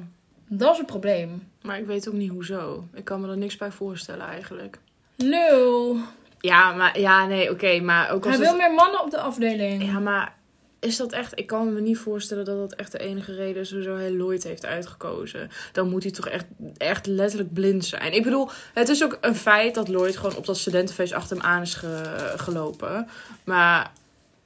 [0.47, 1.47] Dat is het probleem.
[1.61, 2.87] maar ik weet ook niet hoezo.
[2.93, 4.77] Ik kan me er niks bij voorstellen eigenlijk.
[5.15, 5.97] Lul.
[6.39, 7.79] Ja, maar ja, nee, oké.
[7.79, 9.83] maar ook als Hij het- wil meer mannen op de afdeling.
[9.85, 10.35] Ja, maar
[10.79, 11.39] is dat echt...
[11.39, 13.72] Ik kan me niet voorstellen dat dat echt de enige reden is...
[13.72, 15.50] hoezo hij Lloyd heeft uitgekozen.
[15.72, 16.46] Dan moet hij toch echt,
[16.77, 18.13] echt letterlijk blind zijn.
[18.13, 21.46] Ik bedoel, het is ook een feit dat Lloyd gewoon op dat studentenfeest achter hem
[21.46, 23.07] aan is ge- gelopen.
[23.43, 23.91] Maar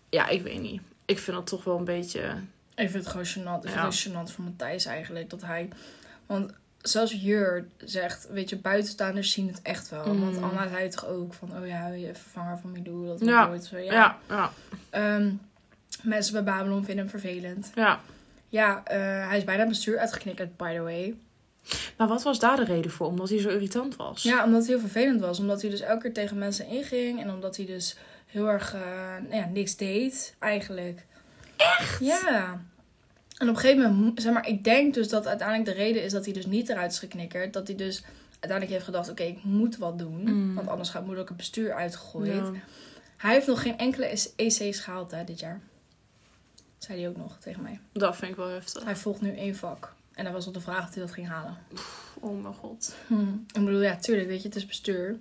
[0.10, 0.82] ja, ik weet niet.
[1.06, 2.22] Ik vind dat toch wel een beetje...
[2.76, 3.64] Ik vind het gewoon gênant.
[3.66, 3.86] Ik vind Ja.
[3.86, 5.30] het gênant voor Matthijs eigenlijk.
[5.30, 5.70] Dat hij...
[6.26, 8.28] Want zelfs Jur zegt...
[8.32, 10.14] Weet je, buitenstaanders zien het echt wel.
[10.14, 10.20] Mm.
[10.22, 11.58] Want Anna zei toch ook van...
[11.62, 13.08] Oh ja, je vervanger van Milou.
[13.08, 13.48] Dat Ja.
[13.48, 13.78] nooit zo.
[13.78, 13.94] Ja.
[13.94, 14.52] Ja, ja,
[14.90, 15.32] Ehm,
[16.04, 17.72] mensen bij Babylon vinden hem vervelend.
[17.76, 18.00] ja.
[18.50, 21.16] Ja, eh, hij is bijna het bestuur uitgeknikkerd, by the way.
[21.98, 23.08] Maar wat was daar de reden voor?
[23.08, 24.24] Omdat hij zo irritant was?
[24.24, 25.40] Ja, omdat hij heel vervelend was.
[25.40, 27.22] Omdat hij dus elke keer tegen mensen inging.
[27.22, 28.82] En omdat hij dus heel erg eh,
[29.30, 31.06] nou ja, niks deed, eigenlijk.
[31.58, 32.00] Echt?
[32.00, 32.62] Ja.
[33.38, 36.04] En op een gegeven moment, mo- zeg maar, ik denk dus dat uiteindelijk de reden
[36.04, 37.54] is dat hij dus niet eruit is geknikkerd.
[37.54, 40.22] Dat hij dus uiteindelijk heeft gedacht, oké, ik moet wat doen.
[40.24, 40.56] Mm.
[40.56, 42.28] Want anders gaat moeder ook het bestuur uitgegooid.
[42.34, 42.52] Ja.
[43.18, 44.06] Hij heeft nog geen enkele
[44.36, 45.60] EC's gehaald hè, dit jaar.
[46.82, 47.80] Zei hij ook nog tegen mij.
[47.92, 48.84] Dat vind ik wel heftig.
[48.84, 49.94] Hij volgt nu één vak.
[50.14, 51.58] En dat was op de vraag of hij dat ging halen.
[52.20, 52.96] Oh mijn god.
[53.08, 53.34] Hm.
[53.54, 55.20] Ik bedoel, ja, tuurlijk, weet je, het is bestuur.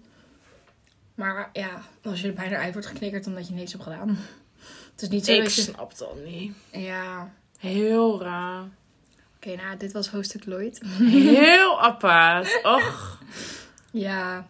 [1.14, 4.18] Maar ja, als je er bijna uit wordt geknikkerd omdat je niks hebt gedaan.
[4.92, 5.60] Het is niet zo Ik dat je...
[5.62, 6.54] snap dat niet.
[6.72, 7.32] Ja.
[7.58, 8.64] Heel raar.
[9.36, 10.80] Oké, nou, dit was hoofdstuk Lloyd.
[10.98, 12.60] Heel apart.
[12.62, 13.22] Och.
[13.90, 14.46] Ja.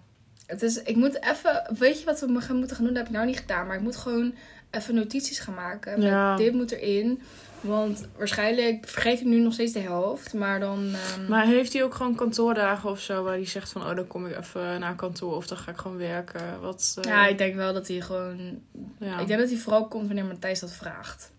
[0.47, 0.83] Het is...
[0.83, 1.76] Ik moet even...
[1.79, 2.95] Weet je wat we gaan moeten gaan doen?
[2.95, 3.67] Dat heb ik nou niet gedaan.
[3.67, 4.35] Maar ik moet gewoon
[4.71, 5.99] even notities gaan maken.
[5.99, 6.37] Met Ja.
[6.37, 7.23] dit moet erin.
[7.61, 10.35] Want waarschijnlijk vergeet ik nu nog steeds de helft.
[10.35, 10.95] Maar dan...
[10.95, 14.07] ehm, Maar heeft hij ook gewoon kantoordagen of zo waar hij zegt van oh dan
[14.07, 16.61] kom ik even naar kantoor of dan ga ik gewoon werken?
[16.61, 16.97] Wat?
[16.99, 18.61] eh, Ja, ik denk wel dat hij gewoon...
[18.99, 19.19] ja.
[19.19, 21.33] Ik denk dat hij vooral komt wanneer Matthijs dat vraagt.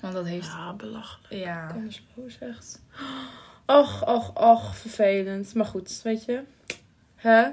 [0.00, 0.46] Want dat heeft...
[0.46, 1.32] Ja, belachelijk.
[1.34, 1.66] Ja.
[1.66, 2.80] Kansloos echt.
[3.66, 5.54] Och, och, och, vervelend.
[5.54, 6.40] Maar goed, weet je.
[7.14, 7.48] Hè?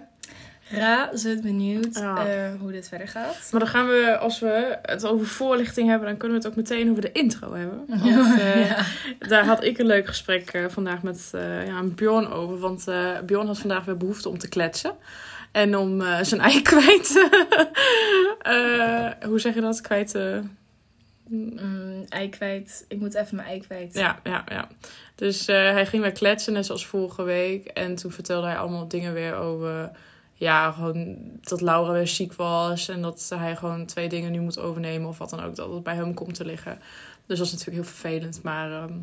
[0.72, 2.28] Razend benieuwd Ja.
[2.28, 3.48] eh, hoe dit verder gaat.
[3.52, 6.58] Maar dan gaan we, als we het over voorlichting hebben, dan kunnen we het ook
[6.64, 7.86] meteen over de intro hebben.
[7.88, 8.86] Want, eh, ja.
[9.28, 11.30] Daar had ik een leuk gesprek eh, vandaag met
[11.66, 12.58] ja, Bjorn over.
[12.60, 12.86] Want
[13.26, 14.94] Bjorn had vandaag weer behoefte om te kletsen.
[15.52, 17.28] En om zijn ei kwijt.
[19.26, 19.82] hoe zeg je dat?
[19.82, 20.20] Kwijt.
[21.28, 22.86] Mm, ei kwijt.
[22.88, 23.94] Ik moet even mijn ei kwijt.
[23.94, 24.68] ja, ja, ja.
[25.16, 27.66] Dus hij ging weer kletsen, net zoals vorige week.
[27.68, 29.92] En toen vertelde hij allemaal dingen weer over.
[30.40, 32.90] Ja, gewoon dat Laura weer ziek was.
[32.90, 35.10] En dat hij gewoon twee dingen nu moet overnemen.
[35.10, 35.56] Of wat dan ook.
[35.56, 36.80] Dat het bij hem komt te liggen.
[37.26, 38.44] Dus dat is natuurlijk heel vervelend.
[38.44, 38.94] Maar ehm,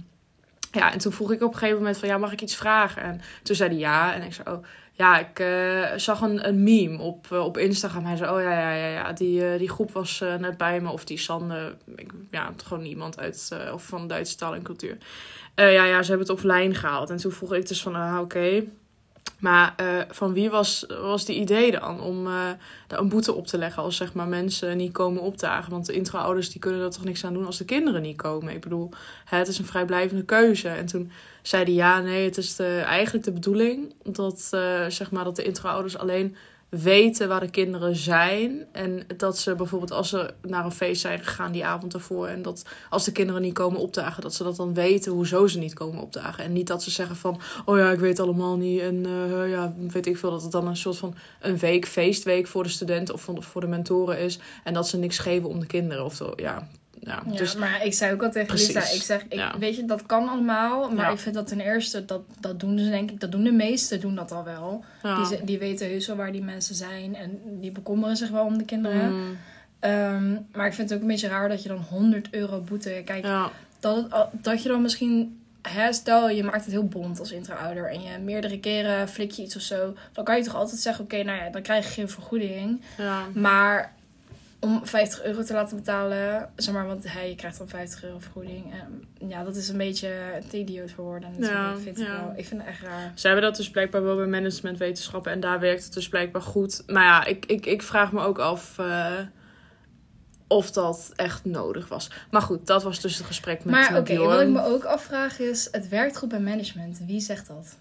[0.72, 2.09] ja, en toen vroeg ik op een gegeven moment van...
[2.09, 3.03] Ja, mag ik iets vragen?
[3.03, 4.14] En toen zei hij ja.
[4.14, 4.64] En ik zei, oh...
[4.92, 8.05] Ja, ik eh, zag een, een meme op, eh, op Instagram.
[8.05, 9.12] Hij zei, oh ja, ja, ja, ja.
[9.12, 10.90] Die, eh, die groep was net bij me.
[10.90, 14.99] Of die Sanne, ik, ja, gewoon iemand uit, of van Duitse taal en cultuur.
[15.55, 17.11] Ja, ja, ze hebben het offline gehaald.
[17.11, 18.64] En toen vroeg ik dus van, ah, oké.
[19.39, 22.33] Maar eh, van wie was, was die idee dan om eh,
[22.87, 25.71] daar een boete op te leggen als zeg maar, mensen niet komen opdagen?
[25.71, 28.55] Want de intro-ouders die kunnen er toch niks aan doen als de kinderen niet komen.
[28.55, 28.91] Ik bedoel,
[29.25, 30.69] het is een vrijblijvende keuze.
[30.69, 31.11] En toen
[31.43, 35.45] zei hij ja, nee, het is eigenlijk de bedoeling dat, eh, zeg maar, dat de
[35.45, 36.37] intro-ouders alleen
[36.69, 38.67] weten waar de kinderen zijn.
[38.73, 42.27] En dat ze bijvoorbeeld als ze naar een feest zijn gegaan die avond ervoor.
[42.27, 45.59] En dat als de kinderen niet komen opdagen, dat ze dat dan weten hoezo ze
[45.59, 46.45] niet komen opdagen.
[46.45, 48.81] En niet dat ze zeggen van, oh ja, ik weet allemaal niet.
[48.81, 52.47] En eh, ja, weet ik veel, dat het dan een soort van een week, feestweek
[52.47, 54.39] voor de studenten of voor de, voor de mentoren is.
[54.65, 56.05] En dat ze niks geven om de kinderen.
[56.05, 56.69] Of zo, ja.
[57.01, 58.75] Ja, Ja, dus maar ik zei ook al tegen Precies.
[58.75, 59.59] Lisa, ik zeg, ik, Ja.
[59.59, 60.91] weet je, dat kan allemaal.
[60.91, 61.13] Maar Ja.
[61.13, 64.01] ik vind dat ten eerste, dat, dat doen ze denk ik, dat doen de meesten
[64.01, 64.85] doen dat al wel.
[65.29, 68.59] Die, die weten heus wel waar die mensen zijn en die bekommeren zich wel om
[68.59, 69.13] de kinderen.
[69.15, 69.37] Mm,
[69.81, 73.03] Ehm, maar ik vind het ook een beetje raar dat je dan 100 euro boete,
[73.05, 73.23] kijk,
[73.81, 77.91] dat, het dat je dan misschien, hè, stel je maakt het heel bond als intro-ouder
[77.91, 81.05] en je meerdere keren flik je iets of zo, dan kan je toch altijd zeggen,
[81.05, 82.81] oké, nou ja, dan krijg je geen vergoeding.
[82.99, 83.23] ja.
[83.35, 83.93] Maar
[84.67, 88.73] om 50 euro te laten betalen, zeg maar, want hij krijgt dan 50 euro vergoeding.
[88.73, 90.11] En ja, dat is een beetje
[90.49, 91.31] te idioot voor woorden.
[91.39, 92.21] Ja, vind ik ja.
[92.21, 92.33] wel.
[92.37, 93.13] Ik vind het echt raar.
[93.15, 96.83] Ze hebben dat dus blijkbaar wel bij managementwetenschappen en daar werkt het dus blijkbaar goed.
[96.87, 99.19] Maar ja, ik, ik, ik vraag me ook af eh,
[100.47, 102.11] of dat echt nodig was.
[102.31, 105.39] Maar goed, dat was dus het gesprek met maar oké, wat ik me ook afvraag
[105.39, 107.01] is, het werkt goed bij management.
[107.07, 107.77] Wie zegt dat?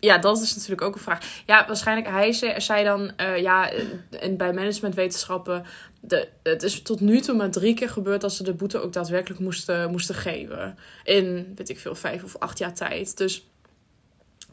[0.00, 1.42] Ja, dat is natuurlijk ook een vraag.
[1.46, 3.70] Ja, waarschijnlijk hij zei, dan, eh, ja,
[4.10, 5.64] en bij managementwetenschappen,
[6.00, 8.92] de, het is tot nu toe maar drie keer gebeurd dat ze de boete ook
[8.92, 10.78] daadwerkelijk moesten, moesten geven.
[11.04, 13.16] In, weet ik veel, vijf of acht jaar tijd.
[13.16, 13.48] Dus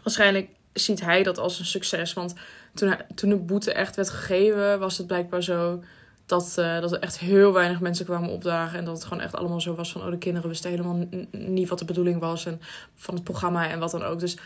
[0.04, 2.14] waarschijnlijk ziet hij dat als een succes.
[2.14, 2.34] Want
[2.74, 5.84] toen, toen de boete echt werd gegeven, was het blijkbaar zo
[6.26, 8.80] dat, eh, dat er echt heel weinig mensen kwamen opdagen.
[8.80, 11.70] En dat het gewoon echt allemaal zo was van, oh, de kinderen wisten helemaal niet
[11.70, 12.46] wat de bedoeling was.
[12.46, 12.62] En
[12.96, 14.20] van het programma en wat dan ook.
[14.20, 14.38] Dus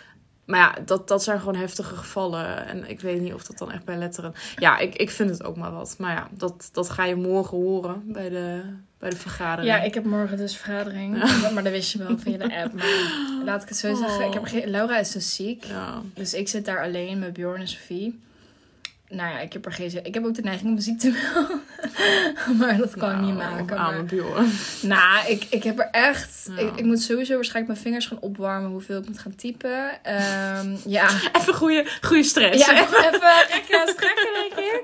[0.49, 2.67] maar ja, dat, dat zijn gewoon heftige gevallen.
[2.67, 4.33] En ik weet niet of dat dan echt bij letteren.
[4.55, 5.95] Ja, ik, ik vind het ook maar wat.
[5.97, 8.61] Maar ja, dat, dat ga je morgen horen bij de,
[8.97, 9.75] bij de vergadering.
[9.75, 11.17] Ja, ik heb morgen dus vergadering.
[11.53, 12.73] Maar dat wist je wel via de app.
[12.73, 14.25] Maar laat ik het zo zeggen.
[14.25, 14.69] Ik heb geen...
[14.69, 15.63] Laura is dus ziek.
[15.63, 16.01] Ja.
[16.13, 18.19] Dus ik zit daar alleen met Bjorn en Sophie.
[19.11, 20.05] Nou ja, ik heb er geen zin.
[20.05, 21.61] Ik heb ook de neiging om muziek te melden.
[22.59, 23.77] maar dat kan ik niet Nou, maken.
[23.77, 24.45] Arme Maar...
[24.81, 26.49] Nou, ik, ik heb er echt...
[26.57, 28.69] Ik, ik moet sowieso waarschijnlijk mijn vingers gaan opwarmen.
[28.69, 30.03] Hoeveel ik moet gaan typen.
[30.03, 31.09] Ehm, ja.
[31.37, 32.65] Even goede, goede stress.
[32.65, 34.83] Ja, even, even rekken en strekken, denk ik.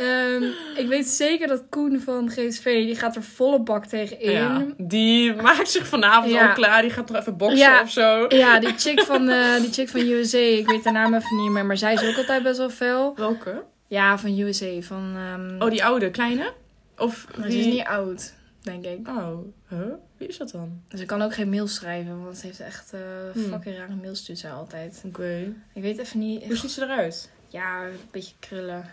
[0.00, 0.42] Ehm,
[0.76, 4.30] ik weet zeker dat Koen van GSV, die gaat er volle bak tegenin.
[4.30, 6.48] Ja, die maakt zich vanavond Ja.
[6.48, 6.82] al klaar.
[6.82, 7.82] Die gaat nog even boksen Ja.
[7.82, 8.24] of zo.
[8.28, 11.50] Ja, die chick van, eh, die chick van USA, ik weet haar naam even niet
[11.50, 13.12] meer, maar zij is ook altijd best wel fel.
[13.16, 13.62] Welke?
[13.86, 15.12] Ja, van USA, van...
[15.16, 16.52] ehm Oh, die oude, kleine?
[16.98, 17.62] Of maar die...
[17.62, 18.32] Ze is niet oud,
[18.62, 19.08] denk ik.
[19.08, 19.78] Oh, huh?
[20.16, 20.82] Wie is dat dan?
[20.96, 22.92] Ze kan ook geen mail schrijven, want ze heeft echt
[23.32, 23.42] Hmm.
[23.42, 25.02] fucking rare mails stuurt zij altijd.
[25.06, 25.52] Oké.
[25.74, 26.44] Ik weet even niet...
[26.44, 27.30] Hoe ziet ze eruit?
[27.48, 28.84] Ja, een beetje krullen.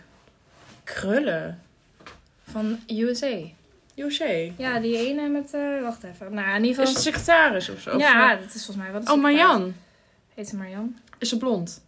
[0.94, 1.62] Krullen.
[2.50, 3.36] Van USA.
[3.94, 4.52] José.
[4.56, 5.54] Ja, die ene met...
[5.54, 6.34] eh, wacht even.
[6.34, 6.92] Nou, in ieder Is geval...
[6.92, 7.94] het secretaris of zo?
[7.94, 9.10] Of, ja, eh, dat is volgens mij wat.
[9.10, 9.74] Oh, Marjan.
[10.34, 10.96] Heet ze Marjan?
[11.18, 11.84] Is ze blond?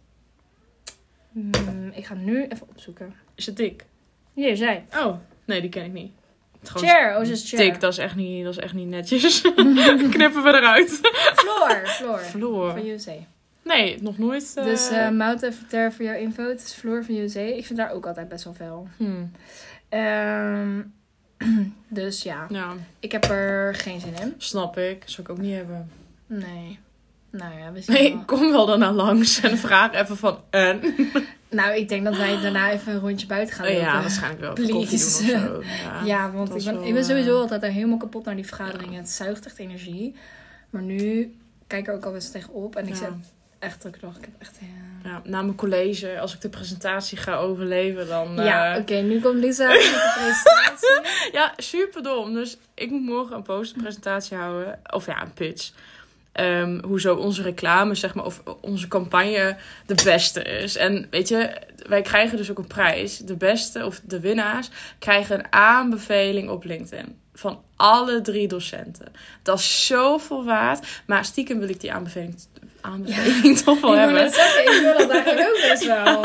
[1.31, 3.15] Hmm, ik ga nu even opzoeken.
[3.35, 3.85] Is ze dik?
[4.33, 4.85] Hier, zij.
[4.97, 6.11] Oh, nee, die ken ik niet.
[6.51, 7.63] Het is gewoon Chair, oh, ze is chair.
[7.63, 9.41] Dik, dat is echt niet, dat is echt niet netjes.
[10.11, 10.89] Knippen we eruit.
[11.35, 12.19] Floor, Floor.
[12.19, 12.71] Floor.
[12.71, 13.15] Van USA.
[13.63, 14.51] Nee, nog nooit.
[14.55, 16.49] eh, Dus eh Mout even ter voor jouw info.
[16.49, 17.39] Het is Floor van USA.
[17.39, 18.87] Ik vind haar ook altijd best wel fel.
[18.97, 19.31] hmm,
[19.89, 20.81] Ehm,
[21.87, 24.33] dus ja, ja, ik heb er geen zin in.
[24.37, 25.03] snap ik.
[25.05, 25.89] Zou ik ook niet hebben.
[26.27, 26.79] Nee.
[27.29, 28.23] Nou ja, we zien Nee, wel.
[28.25, 30.81] kom wel daarna langs en vraag even van en.
[31.49, 33.81] Nou, ik denk dat wij daarna even een rondje buiten gaan lopen.
[33.81, 34.55] ja, waarschijnlijk wel.
[34.55, 35.25] Doen of Please.
[35.25, 35.61] zo.
[35.83, 36.01] Ja.
[36.05, 38.45] Ja, want ik ben, wel, ik ben sowieso eh, altijd er helemaal kapot naar die
[38.45, 38.97] vergaderingen.
[38.99, 40.15] Het zuigt echt energie.
[40.69, 41.33] Maar nu
[41.67, 42.75] kijk ik er ook al best tegenop.
[42.75, 43.17] En ik Ja.
[43.61, 44.17] Echt drukke dag.
[44.17, 44.57] Ik heb echt...
[45.03, 48.35] Ja, Ja, na mijn college, als ik de presentatie ga overleven, dan...
[48.35, 48.95] ja eh, oké.
[48.95, 51.31] nu komt Lisa met de presentatie.
[51.31, 52.33] Ja, super dom.
[52.33, 54.79] Dus ik moet morgen een posterpresentatie houden.
[54.91, 55.71] Of ja, een pitch.
[56.31, 60.77] Ehm, hoezo onze reclame, zeg maar, of onze campagne de beste is.
[60.77, 61.53] En weet je,
[61.87, 63.17] wij krijgen dus ook een prijs.
[63.17, 64.69] De beste, of de winnaars,
[64.99, 67.19] krijgen een aanbeveling op LinkedIn.
[67.33, 69.11] Van alle drie docenten.
[69.43, 70.87] Dat is zoveel waard.
[71.05, 72.35] Maar stiekem wil ik die aanbeveling,
[72.81, 74.23] aanbeveling toch wel ik wil hebben.
[74.23, 76.21] net zeggen, ik wil dat eigenlijk ook best wel.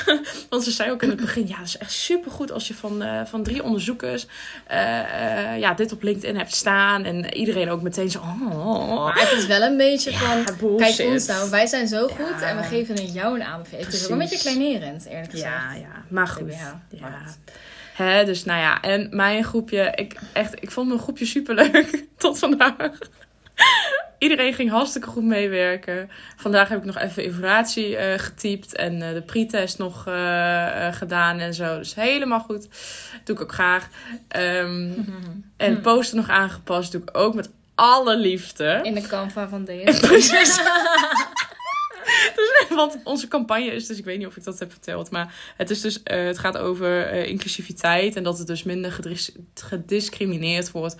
[0.50, 3.02] Want ze zei ook in het begin, ja, dat is echt supergoed als je van,
[3.02, 4.26] eh, van drie onderzoekers
[4.66, 7.04] eh, eh, ja, dit op LinkedIn hebt staan.
[7.04, 10.44] En iedereen ook meteen zo, oh, Maar het is wel een beetje ja, van...
[10.58, 10.96] bullshit.
[10.96, 13.84] Kijk ons nou, wij zijn zo goed en we geven jou een aanbeveling.
[13.86, 15.52] Het is ook een beetje kleinerend, eerlijk gezegd.
[15.52, 16.52] Ja, ja, maar goed.
[16.52, 17.00] Ja, Ja.
[17.00, 17.54] maar goed.
[17.96, 22.38] Hè, dus nou ja, en mijn groepje, ik, echt, ik vond mijn groepje superleuk tot
[22.38, 22.98] vandaag.
[24.18, 26.10] Iedereen ging hartstikke goed meewerken.
[26.36, 31.38] Vandaag heb ik nog even informatie eh, getypt en eh, de pre-test nog eh, gedaan
[31.38, 31.78] en zo.
[31.78, 32.68] Dus helemaal goed.
[33.24, 33.88] Doe ik ook graag.
[34.28, 34.90] Ehm,
[35.56, 35.80] en Hm.
[35.80, 36.92] poster nog aangepast.
[36.92, 38.80] Doe ik ook met alle liefde.
[38.82, 40.00] In de Canva van DS.
[40.08, 40.58] Precies.
[42.36, 45.34] Dus, want onze campagne is dus, ik weet niet of ik dat heb verteld, maar
[45.56, 50.96] het, is dus, het gaat over inclusiviteit en dat het dus minder gedis- gediscrimineerd wordt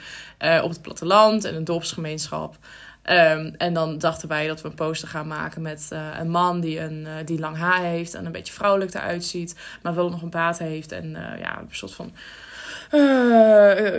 [0.62, 2.56] op het platteland en een dorpsgemeenschap.
[3.06, 6.60] Ehm, en dan dachten wij dat we een poster gaan maken met eh, een man
[6.60, 10.10] die, een, eh, die lang haar heeft en een beetje vrouwelijk eruit ziet, maar wel
[10.10, 12.12] nog een baard heeft en eh, ja, een soort van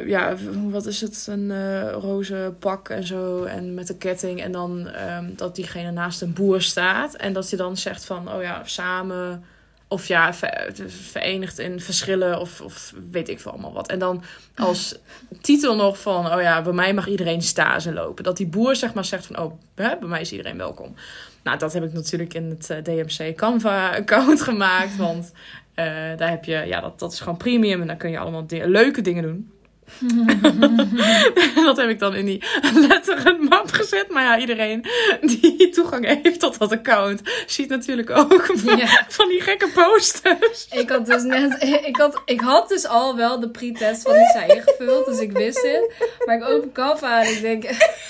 [0.05, 0.35] ja,
[0.69, 1.27] wat is het?
[1.29, 1.51] Een
[1.91, 3.43] roze pak en zo.
[3.43, 4.41] En met een ketting.
[4.41, 7.13] En dan ehm, dat diegene naast een boer staat.
[7.13, 9.43] En dat hij dan zegt van, oh ja, samen.
[9.87, 12.39] Of ja, ver- verenigd in verschillen.
[12.39, 13.87] Of, of weet ik veel allemaal wat.
[13.87, 14.23] En dan
[14.55, 14.95] als
[15.41, 18.23] titel nog van, oh ja, bij mij mag iedereen stage lopen.
[18.23, 20.95] Dat die boer zeg maar zegt van, oh, bij mij is iedereen welkom.
[21.43, 24.95] Nou, dat heb ik natuurlijk in het eh, DMC Canva-account gemaakt.
[24.95, 25.31] Want
[25.73, 25.85] eh,
[26.17, 27.81] daar heb je, ja, dat, dat is gewoon premium.
[27.81, 29.51] En dan kun je allemaal leuke dingen doen.
[31.65, 34.09] dat heb ik dan in die letteren map gezet.
[34.09, 34.85] Maar ja, iedereen
[35.21, 39.05] die toegang heeft tot dat account, ziet natuurlijk ook van, Ja.
[39.07, 40.67] van die gekke posters.
[40.69, 44.43] Ik had dus net, ik had, ik had dus al wel de pre-test van Lisa
[44.43, 45.93] ingevuld, dus ik wist het.
[46.25, 47.63] Maar ik open Canva en ik denk,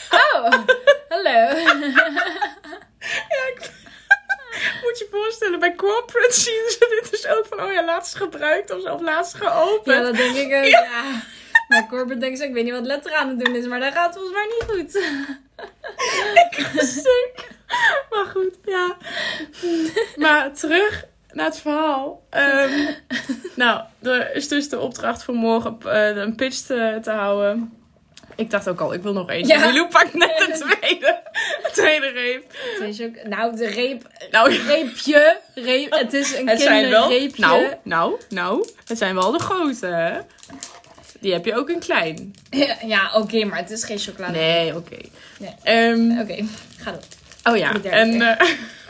[0.10, 0.52] oh,
[1.10, 1.48] hallo.
[4.84, 8.72] Moet je voorstellen, bij corporate zien ze dit dus ook van, oh ja, laatst gebruikt
[8.72, 9.96] of of laatst geopend.
[9.96, 11.04] Ja, dat denk ik ook, ja.
[11.67, 13.93] Maar Corbett denkt zo, ik weet niet wat letter aan het doen is, maar dat
[13.93, 15.03] gaat volgens mij niet goed.
[16.97, 17.56] Stuk.
[18.10, 18.97] Maar goed, ja.
[20.15, 22.23] Maar terug naar het verhaal.
[22.30, 22.91] Ehm,
[23.56, 27.71] nou, er is dus de opdracht voor morgen eh, een pitch te, te houden.
[28.36, 29.58] Ik dacht ook al, ik wil nog eentje.
[29.58, 29.65] Ja.
[29.65, 31.21] Milou pakt net de tweede,
[31.63, 32.43] de tweede reep.
[32.49, 37.10] Het is ook, nou, de reep, Nou, reepje, reep, het is een het zijn wel...
[37.36, 38.69] Nou, nou, nou.
[38.86, 40.19] Het zijn wel de grote, hè?
[41.19, 42.36] Die heb je ook in klein.
[42.86, 44.38] Ja, oké, maar het is geen chocolade.
[44.38, 44.97] Nee, oké.
[45.39, 45.56] Nee.
[45.63, 46.45] Ehm, Oké,
[46.77, 47.01] ga door.
[47.43, 48.47] Oh ja, en eh,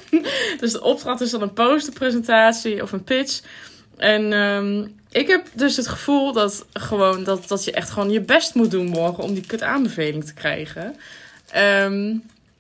[0.59, 3.41] dus de opdracht is dan een posterpresentatie of een pitch.
[3.97, 8.21] En ehm, ik heb dus het gevoel dat, gewoon, dat, dat je echt gewoon je
[8.21, 10.95] best moet doen morgen om die kut aanbeveling te krijgen.
[11.51, 12.15] Ehm,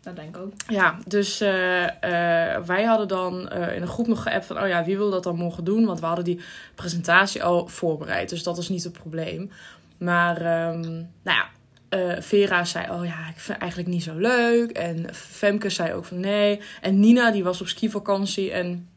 [0.07, 0.53] Dat denk ik ook.
[0.67, 4.61] ja, dus eh, eh, wij hadden dan eh, in een groep nog geappt van...
[4.61, 5.85] oh ja, wie wil dat dan morgen doen?
[5.85, 6.41] Want we hadden die
[6.75, 8.29] presentatie al voorbereid.
[8.29, 9.51] Dus dat is niet het probleem.
[9.97, 10.81] Maar, ehm,
[11.23, 12.91] nou ja, Vera zei...
[12.91, 14.71] oh ja, ik vind het eigenlijk niet zo leuk.
[14.71, 16.61] En Femke zei ook van nee.
[16.81, 18.89] En Nina, die was op skivakantie en...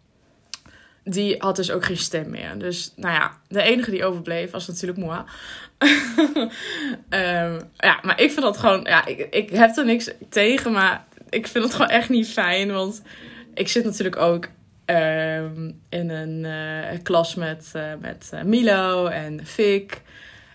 [1.05, 2.59] Die had dus ook geen stem meer.
[2.59, 5.21] Dus nou ja, de enige die overbleef was natuurlijk moi.
[7.09, 8.81] Ehm, ja, maar ik vind dat gewoon...
[8.85, 12.73] Ja, ik, ik heb er niks tegen, maar ik vind het gewoon echt niet fijn.
[12.73, 13.03] Want
[13.55, 14.49] ik zit natuurlijk ook
[14.85, 20.03] ehm, in een eh, klas met, eh, met eh, Milo en Fik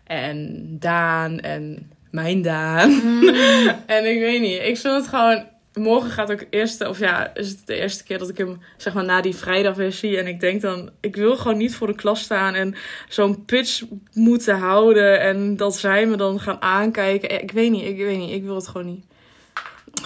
[0.03, 2.91] en Daan en mijn Daan.
[3.85, 5.45] en ik weet niet, ik vind het gewoon...
[5.75, 8.93] Morgen gaat ook eerste, of ja, is het de eerste keer dat ik hem zeg
[8.93, 10.17] maar na die vrijdag weer zie.
[10.17, 12.75] En ik denk dan, ik wil gewoon niet voor de klas staan en
[13.09, 13.83] zo'n pitch
[14.13, 15.19] moeten houden.
[15.19, 17.41] En dat zij me dan gaan aankijken.
[17.41, 19.05] Ik weet niet, ik weet niet, ik wil het gewoon niet.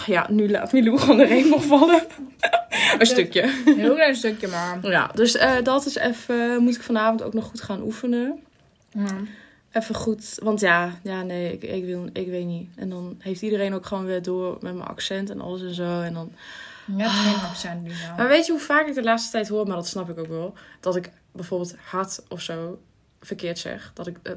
[0.06, 2.02] Ja, nu laat Milou gewoon er een nog vallen.
[2.98, 3.42] een stukje.
[3.66, 4.78] Een heel klein stukje, maar...
[4.82, 8.40] Ja, dus eh, dat is even, moet ik vanavond ook nog goed gaan oefenen.
[8.92, 9.16] Ja.
[9.72, 12.70] Even goed, want ja, ja nee, ik, ik, wil, ik weet niet.
[12.76, 16.00] En dan heeft iedereen ook gewoon weer door met mijn accent en alles en zo.
[16.00, 16.32] En dan...
[16.96, 18.28] Hebt geen accent nu Maar nou.
[18.28, 20.54] weet je hoe vaak ik de laatste tijd hoor, maar dat snap ik ook wel,
[20.80, 22.80] dat ik bijvoorbeeld had of zo
[23.20, 23.90] verkeerd zeg.
[23.94, 24.32] Dat ik eh,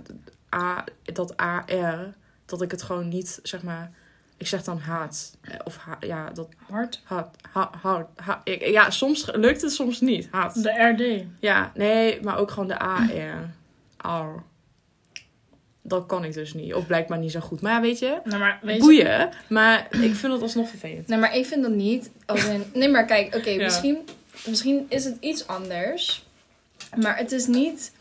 [0.61, 2.13] A, dat AR,
[2.45, 3.91] dat ik het gewoon niet, zeg maar,
[4.37, 5.37] ik zeg dan haat.
[5.41, 7.01] Eh, Of ha, ja, dat Hard.
[7.03, 10.27] haat, ha, haat, ha- ik- ja, soms lukt het, soms niet.
[10.31, 10.63] Haat.
[10.63, 11.25] De RD.
[11.39, 13.49] Ja, nee, maar ook gewoon de AR.
[13.97, 14.43] Ar.
[15.85, 16.73] Dat kan ik dus niet.
[16.73, 17.61] Of blijkbaar niet zo goed.
[17.61, 18.81] Maar ja, weet je, Nou, maar weet je...
[18.81, 19.29] boeien.
[19.49, 21.07] Maar ik vind het alsnog vervelend.
[21.07, 22.09] Nee, maar ik vind dat niet.
[22.25, 22.63] Als in...
[22.73, 23.63] Nee, maar kijk, oké, Ja.
[23.63, 23.97] misschien,
[24.45, 26.25] misschien is het iets anders.
[26.95, 27.91] Maar het is niet,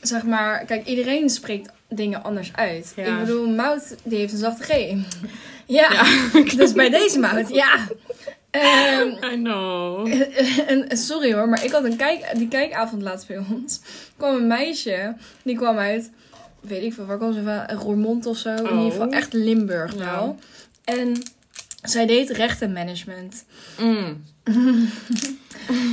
[0.00, 2.92] zeg maar, kijk, iedereen spreekt dingen anders uit.
[2.96, 3.04] Ja.
[3.04, 4.68] Ik bedoel, Mout, die heeft een zachte G.
[5.66, 6.04] Ja, Ja.
[6.56, 7.86] dus bij deze Mout, ja.
[8.50, 10.06] Ehm, I know.
[10.70, 13.80] en, sorry hoor, maar ik had een kijk, die kijkavond laatst bij ons.
[14.16, 16.10] kwam een meisje, die kwam uit,
[16.68, 17.76] weet ik veel, waar kwam ze van?
[17.78, 18.54] Roermond of zo.
[18.54, 18.70] In Oh.
[18.76, 19.98] ieder geval echt Limburg Ja.
[19.98, 20.38] wel.
[20.84, 21.22] En
[21.82, 23.44] zij deed rechtenmanagement.
[23.78, 24.24] Mm.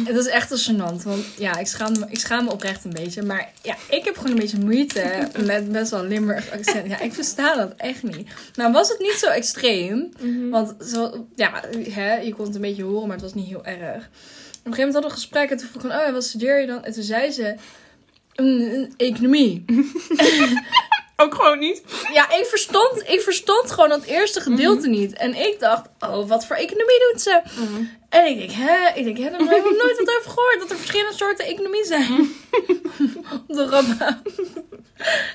[0.06, 3.22] Het is echt gênant, want ja, ik schaam, me, ik schaam me oprecht een beetje.
[3.24, 6.88] Maar ja, ik heb gewoon een beetje moeite met best wel Limburg accent.
[6.90, 8.28] Ja, ik versta dat echt niet.
[8.56, 10.10] Nou was het niet zo extreem,
[10.52, 13.66] want zo, ja, hè, je kon het een beetje horen, maar het was niet heel
[13.66, 14.06] erg.
[14.06, 16.12] Op een gegeven moment hadden we een gesprek en toen vroeg ik van, oh ja,
[16.14, 16.84] wat studeer je dan?
[16.86, 17.56] En toen zei ze,
[18.36, 19.66] "Mm, economie.
[21.18, 21.84] Ook gewoon niet.
[22.14, 25.14] Ja, ik verstond, ik verstond gewoon dat eerste gedeelte niet.
[25.14, 27.42] En ik dacht, oh, wat voor economie doet ze?
[28.10, 28.88] En ik denk, hè?
[28.96, 30.60] Ik denk, hè, daar heb ik nog nooit wat over gehoord.
[30.60, 32.12] Dat er verschillende soorten economie zijn.
[33.48, 34.18] Op de Rabat.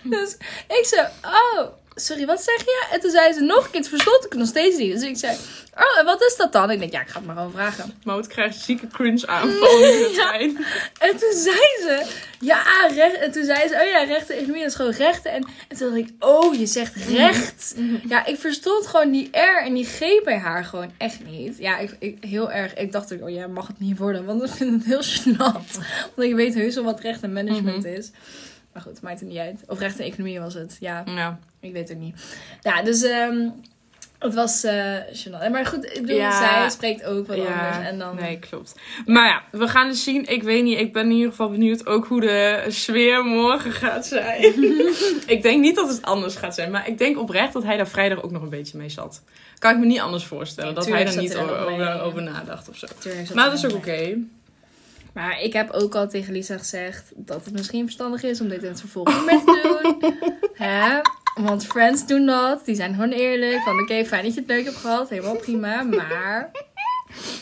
[0.02, 0.36] Dus
[0.68, 2.86] ik zei, oh, sorry, wat zeg je?
[2.92, 4.92] En toen zei ze nog een keer, toen verstond ik het nog steeds niet.
[4.92, 5.36] Dus ik zei,
[5.74, 6.70] oh, en wat is dat dan?
[6.70, 7.94] Ik denk, ja, ik ga het maar gewoon vragen.
[8.04, 10.28] Mout krijgt zieke cringe aanval in de Ja.
[10.28, 10.56] trein.
[10.98, 12.06] En toen zei ze,
[12.40, 12.62] ja,
[12.94, 13.16] recht.
[13.18, 15.32] En toen zei ze, oh ja, rechten economie, dat is gewoon rechten.
[15.32, 17.74] En, en toen dacht ik, oh, je zegt recht.
[18.08, 21.58] Ja, ik verstond gewoon die R en die G bij haar gewoon echt niet.
[21.58, 22.74] Ja, ik, ik, heel erg.
[22.74, 25.78] Ik dacht ook, oh ja, mag het niet worden, want ik vind het heel snat.
[26.14, 28.10] Want ik weet heus wel wat recht en management is.
[28.72, 29.62] Maar goed, maakt het niet uit.
[29.66, 30.76] Of recht en economie was het.
[30.80, 31.38] Ja, Ja.
[31.60, 32.36] ik weet het niet.
[32.60, 33.48] Ja, dus ehm,
[34.18, 35.50] het was eh gênant.
[35.50, 36.38] Maar goed, ik bedoel, Ja.
[36.60, 37.76] zij spreekt ook wat anders.
[37.86, 38.16] En dan...
[38.16, 38.74] Nee, klopt.
[39.06, 40.26] Maar ja, we gaan dus zien.
[40.26, 44.06] Ik weet niet, ik ben in ieder geval benieuwd ook hoe de sfeer morgen gaat
[44.06, 44.42] zijn.
[45.34, 47.88] ik denk niet dat het anders gaat zijn, maar ik denk oprecht dat hij daar
[47.88, 49.22] vrijdag ook nog een beetje mee zat.
[49.58, 51.70] Kan ik me niet anders voorstellen, Nee, dat hij er zat niet er over, ook
[51.70, 52.86] over, over nadacht of zo.
[53.34, 53.90] Maar dat is ook wel oké.
[53.90, 54.24] bij.
[55.14, 58.62] Maar ik heb ook al tegen Lisa gezegd dat het misschien verstandig is om dit
[58.62, 60.12] in het vervolg niet meer te doen.
[60.68, 61.00] Hè?
[61.34, 62.64] Want friends doen dat.
[62.64, 63.60] Die zijn gewoon eerlijk.
[63.62, 65.08] Van oké, fijn dat je het leuk hebt gehad.
[65.08, 65.82] Helemaal prima.
[65.82, 66.50] Maar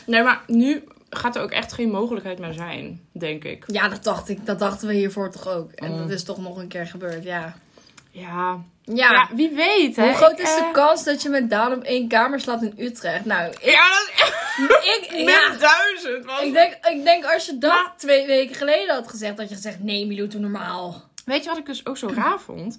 [0.07, 3.65] Nee, maar nu gaat er ook echt geen mogelijkheid meer zijn, denk ik.
[3.67, 4.47] ja, dat dacht ik.
[4.47, 5.73] Dat dachten we hiervoor toch ook.
[5.73, 5.99] En Mm.
[5.99, 7.25] dat is toch nog een keer gebeurd.
[7.25, 7.57] Ja.
[8.11, 8.63] Ja,
[8.95, 9.13] Ja.
[9.13, 10.05] ja wie weet hè.
[10.05, 12.75] Hoe groot is de eh, kans dat je met Daan op één kamer slaapt in
[12.77, 13.25] Utrecht?
[13.25, 13.89] Nou, ik, Ja,
[14.69, 16.25] dat is echt ik, ja, duizend.
[16.25, 19.55] was ik, denk, ik denk als je dat twee weken geleden had gezegd, dat je
[19.55, 21.03] gezegd, nee Milou, doe normaal.
[21.25, 22.79] Weet je wat ik dus ook zo raar vond?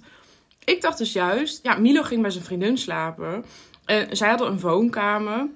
[0.64, 3.44] Ik dacht dus juist, ja, Milo ging bij zijn vriendin slapen.
[3.84, 5.46] En zij hadden een woonkamer.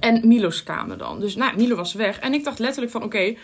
[0.00, 1.20] En Milo's kamer dan.
[1.20, 2.18] Dus nou, Milo was weg.
[2.18, 3.36] En ik dacht letterlijk van, oké,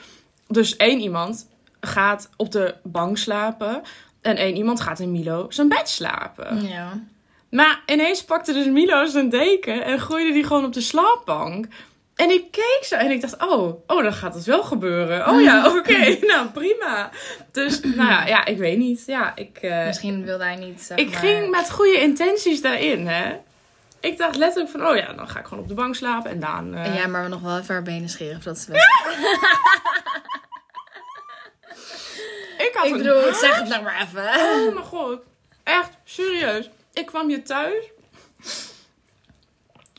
[0.49, 1.49] dus één iemand
[1.81, 3.83] gaat op de bank slapen.
[4.25, 6.67] En één iemand gaat in Milo zijn bed slapen.
[6.69, 7.01] Ja.
[7.51, 11.67] Maar ineens pakte dus Milo zijn deken en gooide die gewoon op de slaapbank.
[12.15, 15.29] En ik keek zo en ik dacht, oh, oh dan gaat het wel gebeuren.
[15.29, 17.11] Oh ja, oké, nou prima.
[17.53, 19.03] Dus, nou ja, ja, ik weet niet.
[19.07, 20.83] Ja, ik, eh, Misschien wilde hij niet.
[20.83, 23.37] Zeg ik maar- ging met goede intenties daarin, hè.
[24.01, 26.41] Ik dacht letterlijk van, oh ja, dan ga ik gewoon op de bank slapen en
[26.41, 26.75] Daan...
[26.75, 28.83] eh, jij maar nog wel even haar benen scheren voordat ze weg.
[32.59, 34.23] ik had ik een bedoel, zeg het nou maar even.
[34.23, 35.19] Oh mijn god.
[35.63, 36.71] Echt, serieus.
[36.93, 37.85] Ik kwam hier thuis.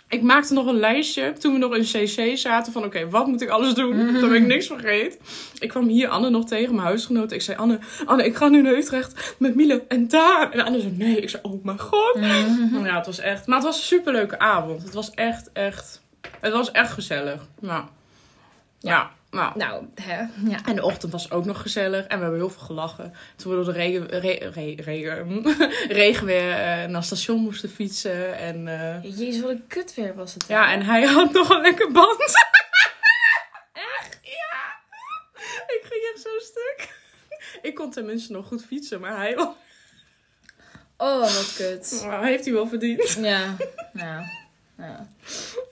[0.09, 3.41] Ik maakte nog een lijstje toen we nog in CC zaten van oké, wat moet
[3.41, 3.95] ik alles doen?
[4.19, 5.19] Toen ben ik niks vergeet.
[5.59, 7.31] Ik kwam hier Anne nog tegen, mijn huisgenoot.
[7.31, 10.51] Ik zei Anne, Anne, ik ga nu naar Utrecht met Miele en Daan.
[10.51, 11.21] En Anne zei nee.
[11.21, 12.15] Ik zei oh mijn god.
[12.15, 14.83] Nou Ja, het was echt, maar het was een superleuke avond.
[14.83, 16.01] Het was echt, echt,
[16.39, 17.41] het was echt gezellig.
[17.59, 17.83] Nou,
[18.79, 19.57] ja, nou.
[19.57, 20.17] Nou, hè.
[20.49, 20.59] Ja.
[20.65, 22.05] En de ochtend was ook nog gezellig.
[22.05, 23.13] En we hebben heel veel gelachen.
[23.35, 25.41] Toen we door de regen, re- re- regen,
[26.03, 28.37] regen weer eh, naar het station moesten fietsen.
[28.37, 30.45] En, eh, Jezus, wat een kut weer was het.
[30.47, 32.19] ja, en hij had nog een lekker band.
[33.73, 34.19] Echt?
[34.21, 34.73] Ja.
[35.67, 36.93] Ik ging echt zo stuk.
[37.61, 39.37] Ik kon tenminste nog goed fietsen, maar hij
[40.97, 42.01] Oh, wat kut.
[42.05, 43.17] nou, heeft hij wel verdiend.
[43.21, 43.55] Ja.
[43.93, 44.23] Ja.
[44.77, 45.07] Ja.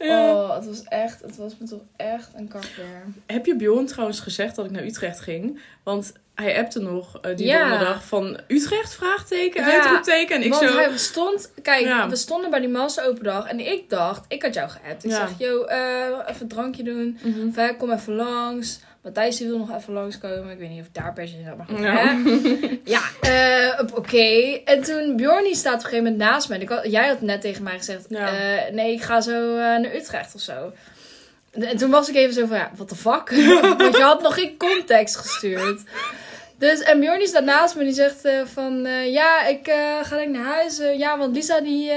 [0.07, 0.31] Ja.
[0.33, 3.03] Oh, het was echt, het was me toch echt een kak weer.
[3.25, 5.59] Heb je Bjorn trouwens gezegd dat ik naar Utrecht ging?
[5.83, 7.69] Want hij appte nog eh, die Ja.
[7.69, 8.93] donderdag van Utrecht?
[8.95, 10.35] Vraagteken, Ja, uitroepteken.
[10.35, 10.75] En ik Want zo...
[10.77, 12.09] hij stond, kijk, Ja.
[12.09, 15.03] we stonden bij die massa open dag en ik dacht, ik had jou geappt.
[15.03, 17.19] Ik zeg, yo, eh, even een drankje doen.
[17.49, 18.79] Of, hè, kom even langs.
[19.03, 20.49] Matthijs wil nog even langskomen.
[20.51, 21.79] Ik weet niet of daar per se zat, maar goed.
[22.83, 23.01] Ja.
[23.21, 24.59] eh, oké.
[24.65, 26.65] En toen, Bjorn die staat op een gegeven moment naast mij.
[26.67, 28.27] Had, jij had net tegen mij gezegd, Ja.
[28.27, 30.71] eh, nee, ik ga zo eh, naar Utrecht of zo.
[31.51, 33.29] En, en toen was ik even zo van, ja, what the fuck?
[33.77, 35.81] Want je had nog geen context gestuurd.
[36.57, 39.71] Dus, en Bjorn staat naast me en die zegt van, ja, ik
[40.03, 40.81] ga denk naar huis.
[40.97, 41.91] Ja, want Lisa die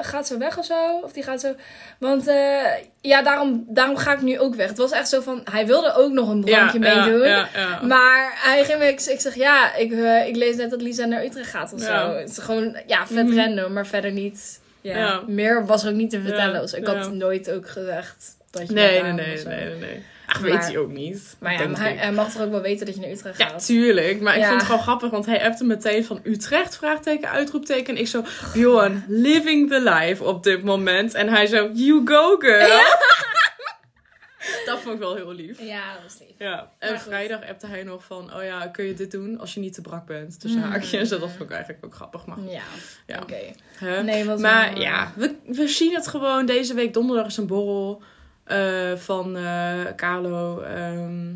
[0.00, 1.00] gaat zo weg of zo.
[1.02, 1.54] Of die gaat zo...
[1.98, 2.24] Want
[3.02, 4.68] ja, daarom, daarom ga ik nu ook weg.
[4.68, 7.28] Het was echt zo van, hij wilde ook nog een drankje Ja, meedoen.
[7.28, 7.80] Ja, ja, ja.
[7.82, 11.24] Maar hij ging, ik, ik zeg, ja, ik, eh, ik lees net dat Lisa naar
[11.24, 12.14] Utrecht gaat of zo.
[12.14, 13.36] Het is gewoon, ja, vet Mhm.
[13.38, 14.60] random, maar verder niet.
[14.80, 15.22] Ja.
[15.26, 16.60] Meer was er ook niet te vertellen.
[16.60, 20.02] Dus ik had nooit ook gezegd dat je Nee, met nee, nee, nee, nee.
[20.34, 21.36] Ach, Maar- weet hij ook niet.
[21.40, 21.98] Maar ja, maar hij, ik.
[22.00, 23.66] hij mag toch ook wel weten dat je naar Utrecht Ja, gaat?
[23.66, 24.20] tuurlijk.
[24.20, 24.46] Maar ik Ja.
[24.46, 27.94] vond het gewoon grappig, want hij appte meteen van Utrecht, vraagteken, uitroepteken.
[27.94, 31.14] En ik zo, Johan, living the life op dit moment.
[31.14, 32.68] En hij zo, you go girl.
[34.66, 35.60] dat vond ik wel heel lief.
[35.60, 36.28] Ja, dat was lief.
[36.38, 37.08] Ja, en Maar goed.
[37.08, 39.80] vrijdag appte hij nog van, oh ja, kun je dit doen als je niet te
[39.80, 40.40] brak bent?
[40.40, 40.70] Tussen Mm.
[40.70, 42.26] haakjes, dat vond ik eigenlijk ook grappig.
[42.26, 42.60] Maar, Ja,
[43.06, 43.18] ja.
[43.22, 43.36] oké.
[44.02, 46.46] Nee, Maar wel, ja, we, we zien het gewoon.
[46.46, 48.02] Deze week donderdag is een borrel
[48.52, 50.60] eh, van eh Carlo.
[50.60, 51.34] ehm,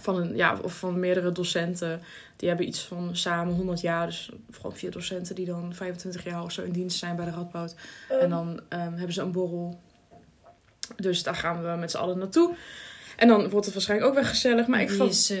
[0.00, 2.02] van, een, ja, of van meerdere docenten.
[2.36, 4.06] Die hebben iets van samen 100 jaar.
[4.06, 7.30] Dus vooral vier docenten die dan 25 jaar of zo in dienst zijn bij de
[7.30, 7.74] Radboud.
[8.20, 9.80] En dan ehm, hebben ze een borrel.
[10.96, 12.54] Dus daar gaan we met z'n allen naartoe.
[13.16, 14.66] En dan wordt het waarschijnlijk ook weer gezellig.
[14.66, 15.32] Maar ik vond...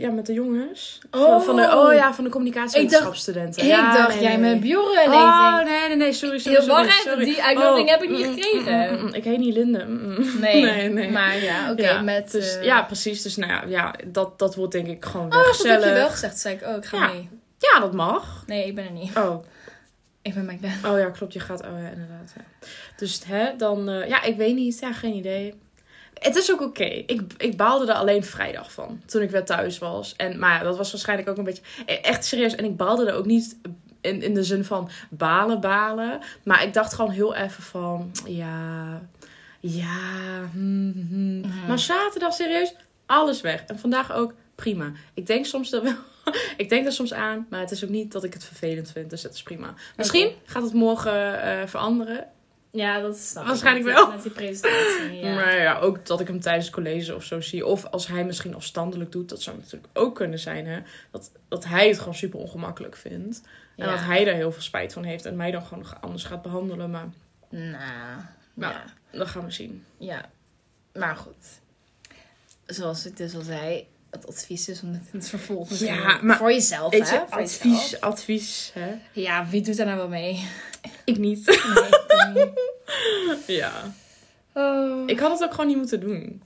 [0.00, 0.98] Ja, met de jongens.
[1.10, 1.40] Oh.
[1.42, 3.62] Van de, oh ja, van de communicatiewetenschapsstudenten.
[3.62, 4.50] Ik Ja, dacht, nee, jij nee.
[4.52, 6.90] met Bjorn en Oh, nee, nee, nee, sorry, sorry.
[7.04, 8.92] Sorry, die uitnodiging Oh, heb ik niet mm, gekregen.
[8.92, 9.14] mm, mm, mm.
[9.14, 9.84] Ik heet niet Linde.
[10.40, 12.30] nee, nee, maar ja, oké, Ja, met...
[12.30, 13.22] dus, eh, ja, precies.
[13.22, 15.84] Dus nou ja, ja dat, dat wordt denk ik gewoon Oh, dat gezellig.
[15.84, 16.38] heb je wel gezegd.
[16.38, 17.06] Zei ik, oh, ik ga Ja.
[17.12, 17.28] mee.
[17.58, 18.42] Ja, dat mag.
[18.46, 19.16] Nee, ik ben er niet.
[19.16, 19.44] Oh,
[20.22, 20.68] Ik ben Magda.
[20.90, 21.32] oh ja, klopt.
[21.32, 22.32] Je gaat, oh ja, inderdaad.
[22.36, 22.42] Ja.
[22.96, 24.78] Dus hè, dan, eh, ja, ik weet niet.
[24.80, 25.54] Ja, geen idee.
[26.18, 26.84] Het is ook oké.
[26.84, 29.00] Ik, ik baalde er alleen vrijdag van.
[29.06, 30.16] Toen ik weer thuis was.
[30.16, 31.62] En, maar ja, dat was waarschijnlijk ook een beetje...
[31.86, 32.54] e- Echt serieus.
[32.54, 33.56] En ik baalde er ook niet
[34.00, 36.20] in, in de zin van balen, balen.
[36.44, 38.10] Maar ik dacht gewoon heel even van...
[38.26, 39.00] Ja,
[39.60, 41.40] ja, hmm, hmm.
[41.40, 41.66] Mhm.
[41.66, 42.74] Maar zaterdag serieus,
[43.06, 43.64] alles weg.
[43.64, 44.92] En vandaag ook prima.
[45.14, 45.94] Ik denk soms er wel...
[46.56, 47.46] ik denk er soms aan.
[47.50, 49.10] Maar het is ook niet dat ik het vervelend vind.
[49.10, 49.74] Dus het is prima.
[49.96, 52.26] Misschien gaat het morgen eh, veranderen.
[52.76, 53.48] Ja, dat snap ik.
[53.48, 54.10] Waarschijnlijk Met- wel.
[54.10, 55.34] Met die presentatie, ja.
[55.34, 57.66] Maar ja, ook dat ik hem tijdens het college of zo zie.
[57.66, 59.28] Of als hij misschien afstandelijk doet.
[59.28, 60.66] Dat zou natuurlijk ook kunnen zijn.
[60.66, 60.80] Hè?
[61.10, 63.42] Dat, dat hij het gewoon super ongemakkelijk vindt.
[63.76, 65.24] En dat hij daar heel veel spijt van heeft.
[65.24, 66.90] En mij dan gewoon nog anders gaat behandelen.
[66.90, 67.08] Maar
[67.48, 67.76] Nou,
[68.54, 68.72] Nou.
[68.74, 68.84] ja.
[69.18, 69.84] dat gaan we zien.
[69.98, 70.24] ja.
[70.92, 71.60] Maar goed.
[72.66, 73.86] Zoals ik dus al zei,
[74.16, 76.32] het advies is om het in het vervolg te Ja, doen.
[76.34, 76.96] Voor jezelf, hè?
[76.98, 77.30] je, Voor jezelf.
[77.32, 78.70] advies, advies.
[78.74, 78.94] Hè?
[79.12, 80.44] Ja, wie doet daar nou wel mee?
[81.04, 81.44] Ik niet.
[82.34, 82.50] Nee, ik
[83.36, 83.46] niet.
[83.46, 83.94] ja.
[84.52, 85.02] Oh.
[85.06, 86.42] Ik had het ook gewoon niet moeten doen.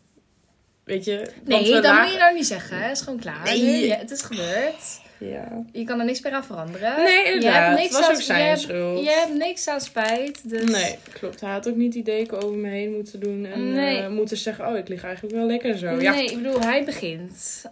[0.84, 1.30] Weet je?
[1.44, 2.82] Nee, dat lagen- moet je nou niet zeggen.
[2.82, 3.44] Het is gewoon klaar.
[3.44, 3.86] Nee.
[3.86, 5.00] Ja, het is gebeurd.
[5.20, 5.62] Ja.
[5.72, 6.96] Je kan er niks meer aan veranderen.
[7.04, 7.78] Nee, inderdaad.
[7.80, 9.04] Het was aan, ook zijn je hebt- schuld.
[9.04, 10.48] Je hebt niks aan spijt.
[10.50, 10.70] Dus...
[10.70, 11.40] Nee, klopt.
[11.40, 13.44] Hij had ook niet die deken over me heen moeten doen.
[13.46, 13.98] En Nee.
[14.02, 16.00] eh, moeten zeggen, oh, ik lig eigenlijk wel lekker zo.
[16.00, 17.62] Ja, Nee, ik bedoel, hij begint.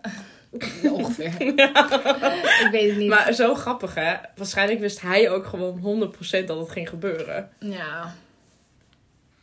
[0.93, 1.33] Ongeveer.
[2.65, 3.09] Ik weet het niet.
[3.09, 4.15] Maar zo grappig, hè?
[4.37, 7.51] Waarschijnlijk wist hij ook gewoon 100% dat het ging gebeuren.
[7.59, 8.15] Ja.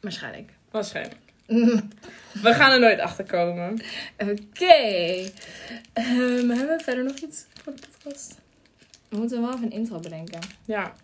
[0.01, 0.49] Waarschijnlijk.
[0.71, 1.15] Waarschijnlijk.
[2.43, 3.81] We gaan er nooit achter komen.
[4.17, 4.65] Oké.
[5.93, 8.35] Ehm, hebben we verder nog iets voor de podcast?
[9.09, 10.39] We moeten wel even een intro bedenken.
[10.65, 10.95] Ja.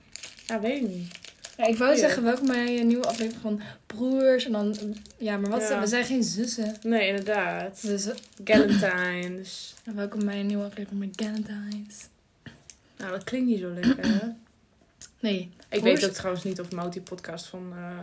[0.47, 1.17] Ja, weet ik niet.
[1.57, 4.45] Ja, ik wou zeggen, welkom bij een nieuwe aflevering van Broers.
[4.45, 4.75] En dan,
[5.17, 5.79] ja, maar wat Ja.
[5.79, 5.87] we?
[5.87, 6.75] zijn geen zussen.
[6.81, 7.81] Nee, inderdaad.
[7.81, 8.07] Dus
[8.45, 9.73] Galentines.
[9.85, 12.07] eh, welkom bij een nieuwe aflevering met Galentines.
[12.97, 14.27] Nou, dat klinkt niet zo lekker, hè?
[15.19, 15.39] Nee.
[15.69, 17.97] Ik Broers- weet ook trouwens niet of Mout die podcast van eh,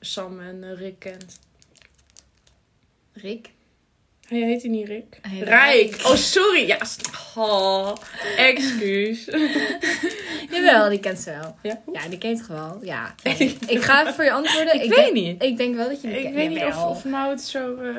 [0.00, 1.38] Sam en eh, Rick kent.
[3.12, 3.50] Rick.
[4.28, 5.18] Hij heet hij niet Rick?
[5.22, 5.48] Hij Rijk.
[5.90, 6.06] Rijk.
[6.06, 6.66] Oh, sorry.
[6.66, 6.78] Ja,
[7.36, 7.92] oh,
[8.36, 9.24] excuus.
[10.50, 11.56] Jawel, die kent ze wel.
[11.62, 11.80] Ja?
[11.92, 12.78] Ja, die kent ze wel.
[12.82, 13.14] Ja.
[13.66, 14.74] Ik ga even voor je antwoorden.
[14.74, 15.42] Ik weet denk, niet.
[15.42, 16.34] Ik denk wel dat je die Ik kent.
[16.34, 17.76] weet niet of, of Mout zo...
[17.76, 17.92] eh,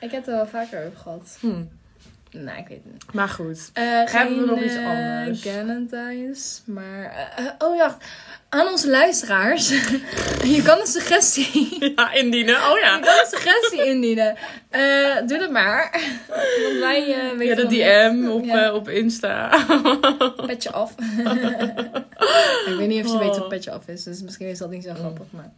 [0.00, 1.36] Ik heb het er wel vaker over gehad.
[1.40, 1.62] hm.
[2.32, 3.12] Nee, ik weet het niet.
[3.12, 3.70] Maar goed.
[3.72, 5.42] Eh, Hebben we nog iets eh, anders?
[5.42, 7.32] Galentines, maar...
[7.36, 7.96] eh, oh ja,
[8.48, 9.68] aan onze luisteraars.
[10.54, 11.76] je kan een suggestie...
[11.96, 12.54] Ja, indienen.
[12.56, 12.98] Oh Je ja.
[12.98, 14.36] kan een suggestie indienen.
[14.70, 16.00] Eh, doe dat maar.
[16.62, 18.28] Want wij eh weten Ja, de DM niet.
[18.30, 18.72] op, Ja.
[18.72, 19.64] op Insta.
[20.46, 20.94] Petje af.
[22.66, 23.20] ik weet niet of ze Oh.
[23.20, 24.02] weet wat petje af is.
[24.02, 24.96] Dus misschien is dat niet zo Mm.
[24.96, 25.26] grappig.
[25.30, 25.52] Maar...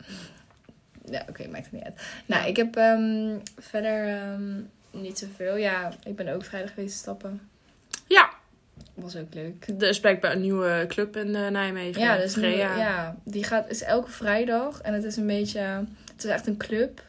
[1.10, 1.94] Ja, oké, maakt het niet uit.
[2.26, 4.60] Nou, ik heb ehm, verder ehm,
[4.94, 5.56] niet zoveel.
[5.56, 7.48] Ja, ik ben ook vrijdag geweest stappen.
[8.06, 8.30] Ja.
[8.94, 9.66] Was ook leuk.
[9.78, 12.02] Er is blijkbaar een nieuwe club in eh, Nijmegen.
[12.02, 14.80] Ja, dus nu, ja, die gaat, is elke vrijdag.
[14.80, 15.60] En het is een beetje...
[16.12, 17.02] Het is echt een club.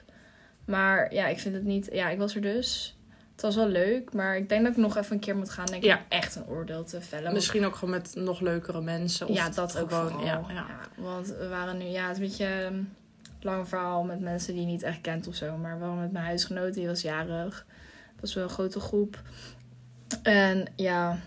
[0.65, 1.89] Maar ja, ik vind het niet...
[1.91, 2.97] Ja, ik was er dus.
[3.31, 4.13] Het was wel leuk.
[4.13, 5.65] Maar ik denk dat ik nog even een keer moet gaan.
[5.65, 6.05] Denk ik Ja.
[6.09, 7.33] echt een oordeel te vellen.
[7.33, 9.27] Misschien ook gewoon met nog leukere mensen.
[9.27, 10.25] Of ja, dat ook gewoon.
[10.25, 10.65] Ja, ja.
[10.95, 11.85] Want we waren nu...
[11.85, 12.63] Ja, het is een beetje...
[12.63, 12.93] een
[13.45, 15.57] lang verhaal met mensen die je niet echt kent of zo.
[15.57, 16.73] Maar wel met mijn huisgenoot.
[16.73, 17.65] Die was jarig.
[18.11, 19.21] Het was wel een grote groep.
[20.23, 21.19] En ja,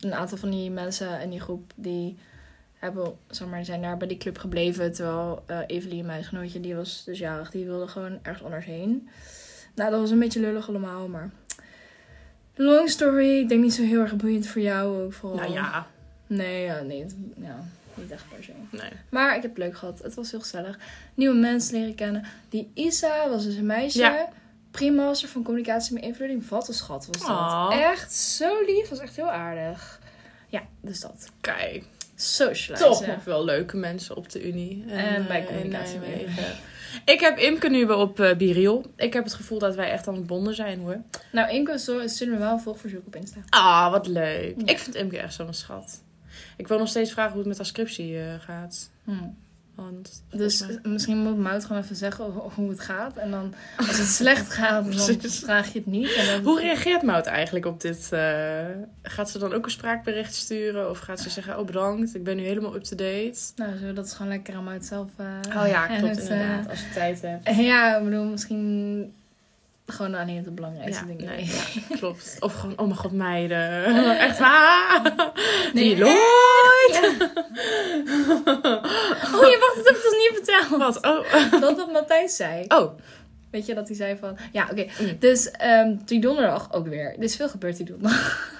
[0.00, 1.72] een aantal van die mensen in die groep...
[1.76, 2.18] die
[2.74, 4.92] hebben, zeg maar, zijn daar bij die club gebleven.
[4.92, 7.50] Terwijl eh Evelien, mijn huisgenootje, die was dus jarig.
[7.50, 9.08] Die wilde gewoon ergens anders heen.
[9.74, 11.30] Nou, dat was een beetje lullig allemaal, maar...
[12.54, 13.38] Long story.
[13.38, 15.38] Ik denk niet zo heel erg boeiend voor jou ook vooral.
[15.38, 15.86] Nou ja,
[16.26, 17.06] Nee, ja, nee.
[17.36, 17.64] Ja,
[17.96, 18.52] niet echt per se.
[18.70, 18.90] nee.
[19.10, 20.02] Maar ik heb het leuk gehad.
[20.02, 20.78] Het was heel gezellig.
[21.14, 22.24] Nieuwe mensen leren kennen.
[22.48, 23.98] Die Isa was dus een meisje.
[23.98, 24.28] Ja.
[24.70, 26.48] Primaster van communicatie met invloeding.
[26.48, 27.28] Wat een schat was dat.
[27.28, 27.72] Aw.
[27.72, 28.88] Echt zo lief.
[28.88, 30.00] Was echt heel aardig.
[30.48, 31.28] Ja, dus dat.
[31.40, 31.84] Kijk,
[32.14, 32.88] Socializen.
[32.88, 34.84] toch nog wel leuke mensen op de Unie.
[34.88, 36.44] En bij eh, communicatie met Nijmegen.
[37.04, 38.84] Ik heb Imke nu weer op eh Biriel.
[38.96, 41.00] Ik heb het gevoel dat wij echt aan het bonden zijn hoor.
[41.32, 41.76] Nou, Inko
[42.06, 43.40] stuurde wel een volgverzoek op Insta.
[43.48, 44.54] Ah, wat leuk.
[44.56, 44.66] Ja.
[44.66, 46.02] Ik vind Imke echt zo'n schat.
[46.56, 48.90] Ik wil nog steeds vragen hoe het met haar scriptie eh, gaat.
[49.04, 49.10] Hm.
[49.74, 53.16] Want, Dus mij- misschien moet Mout gewoon even zeggen ho- hoe het gaat.
[53.16, 56.14] En dan, als het slecht gaat, dan vraag je het niet.
[56.14, 56.42] En dan...
[56.42, 58.12] Hoe reageert Mout eigenlijk op dit?
[58.12, 58.64] eh,
[59.02, 60.90] gaat ze dan ook een spraakbericht sturen?
[60.90, 63.38] Of gaat ze zeggen, oh bedankt, ik ben nu helemaal up-to-date?
[63.56, 65.08] Nou, zullen we dat is gewoon lekker aan Mout zelf...
[65.16, 65.26] eh,
[65.62, 66.68] Oh ja, klopt het, eh, inderdaad.
[66.70, 67.56] Als je tijd hebt.
[67.70, 69.12] Ja, ik bedoel, misschien
[69.86, 71.26] gewoon alleen het belangrijkste Ja, dingen.
[71.36, 71.44] nee,
[71.88, 72.36] ja, klopt.
[72.40, 73.84] Of gewoon, oh mijn god, meiden.
[74.18, 75.12] Echt waar?
[75.72, 76.14] Nee, Lloyd.
[79.34, 80.68] Oh, je wacht, dat heb ik dus niet verteld.
[80.80, 81.04] Wat?
[81.04, 81.50] Oh.
[81.60, 82.64] Dat wat Matthijs zei.
[82.68, 82.98] Oh.
[83.50, 84.36] Weet je dat hij zei van...
[84.52, 84.86] Ja, oké.
[85.00, 85.16] Mm.
[85.18, 87.14] Dus ehm, die donderdag ook weer.
[87.16, 88.54] Er is veel gebeurd die donderdag.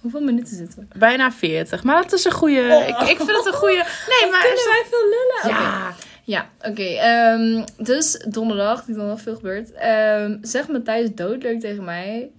[0.00, 0.98] Hoeveel minuten zitten we?
[0.98, 1.82] Bijna 40.
[1.82, 2.60] Maar dat is een goede...
[2.60, 2.88] Oh.
[2.88, 3.74] Ik, ik vind het een goede...
[4.08, 4.40] Nee, maar...
[4.42, 5.60] Kunnen wij veel lullen?
[5.62, 5.94] Ja.
[6.24, 6.82] Ja, oké.
[6.82, 9.72] ehm, dus donderdag, die donderdag veel gebeurd.
[9.72, 12.30] ehm zegt Matthijs doodleuk tegen mij...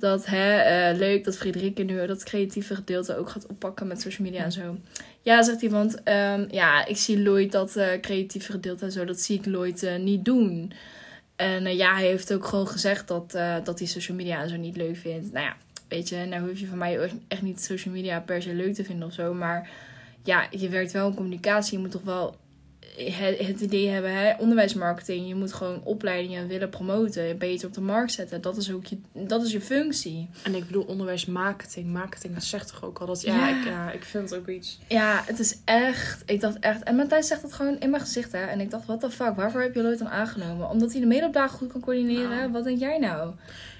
[0.00, 4.26] Dat hè, eh, leuk dat Frederike nu dat creatieve gedeelte ook gaat oppakken met social
[4.26, 4.76] media en zo.
[5.22, 9.04] Ja, zegt hij, want ehm, ja, ik zie Lloyd dat eh, creatieve gedeelte en zo,
[9.04, 10.72] dat zie ik Lloyd eh, niet doen.
[11.36, 13.30] En ja, hij heeft ook gewoon gezegd dat,
[13.64, 15.32] dat hij social media en zo niet leuk vindt.
[15.32, 15.56] Nou ja,
[15.88, 18.84] weet je, nou hoef je van mij echt niet social media per se leuk te
[18.84, 19.34] vinden of zo.
[19.34, 19.70] Maar
[20.24, 21.76] ja, je werkt wel in communicatie.
[21.76, 22.36] Je moet toch wel
[22.96, 24.32] het, het idee hebben, hè?
[24.38, 25.28] onderwijsmarketing.
[25.28, 28.40] Je moet gewoon opleidingen willen promoten, beter op de markt zetten.
[28.40, 30.28] Dat is ook je, dat is je functie.
[30.42, 32.34] En ik bedoel onderwijs marketing.
[32.34, 33.22] Dat zegt toch ook al dat...
[33.22, 33.58] Ja, Ja.
[33.58, 34.78] Ik, ja ik vind het ook iets...
[34.88, 36.22] Ja, het is echt.
[36.26, 36.82] Ik dacht echt.
[36.82, 38.44] En Matthijs zegt het gewoon in mijn gezicht, hè?
[38.44, 40.68] En ik dacht, what the fuck, waarvoor heb je Lloyd dan aangenomen?
[40.68, 42.30] Omdat hij de medeopdagen goed kan coördineren.
[42.30, 42.52] Nou.
[42.52, 43.34] Wat denk jij nou?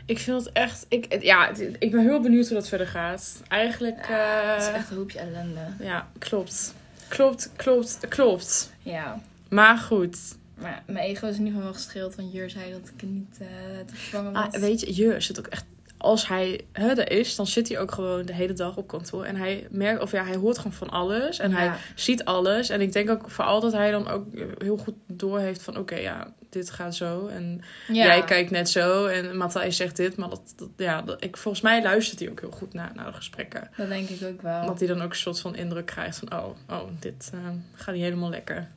[0.06, 0.86] Ik vind het echt...
[0.88, 3.42] Ik, ja, ik ben heel benieuwd hoe dat verder gaat.
[3.48, 3.96] Eigenlijk...
[4.00, 5.60] het is eh, echt een hoopje ellende.
[5.78, 6.74] Ja, klopt.
[7.10, 8.72] Klopt, klopt, klopt.
[8.82, 9.20] Ja.
[9.48, 10.18] Maar goed.
[10.54, 12.14] Maar mijn ego is in ieder geval wel gestreeld.
[12.14, 13.46] Want Jur zei dat ik niet eh
[13.86, 14.54] te vervangen was.
[14.54, 15.64] Ah, weet je, je zit ook echt
[16.02, 19.24] als hij hè, er is, dan zit hij ook gewoon de hele dag op kantoor.
[19.24, 21.38] En hij merkt, of ja, hij hoort gewoon van alles.
[21.38, 22.68] En hij ziet alles.
[22.68, 24.26] En ik denk ook vooral dat hij dan ook
[24.58, 25.76] heel goed doorheeft van...
[25.78, 27.26] Oké, ja, dit gaat zo.
[27.26, 28.04] En Ja.
[28.04, 29.06] jij kijkt net zo.
[29.06, 30.16] En Matthijs zegt dit.
[30.16, 33.06] Maar dat, dat, ja, dat, ik, volgens mij luistert hij ook heel goed naar, naar
[33.06, 33.70] de gesprekken.
[33.76, 34.66] Dat denk ik ook wel.
[34.66, 36.32] Dat hij dan ook een soort van indruk krijgt van...
[36.32, 37.40] Oh, oh dit eh,
[37.74, 38.68] gaat niet helemaal lekker.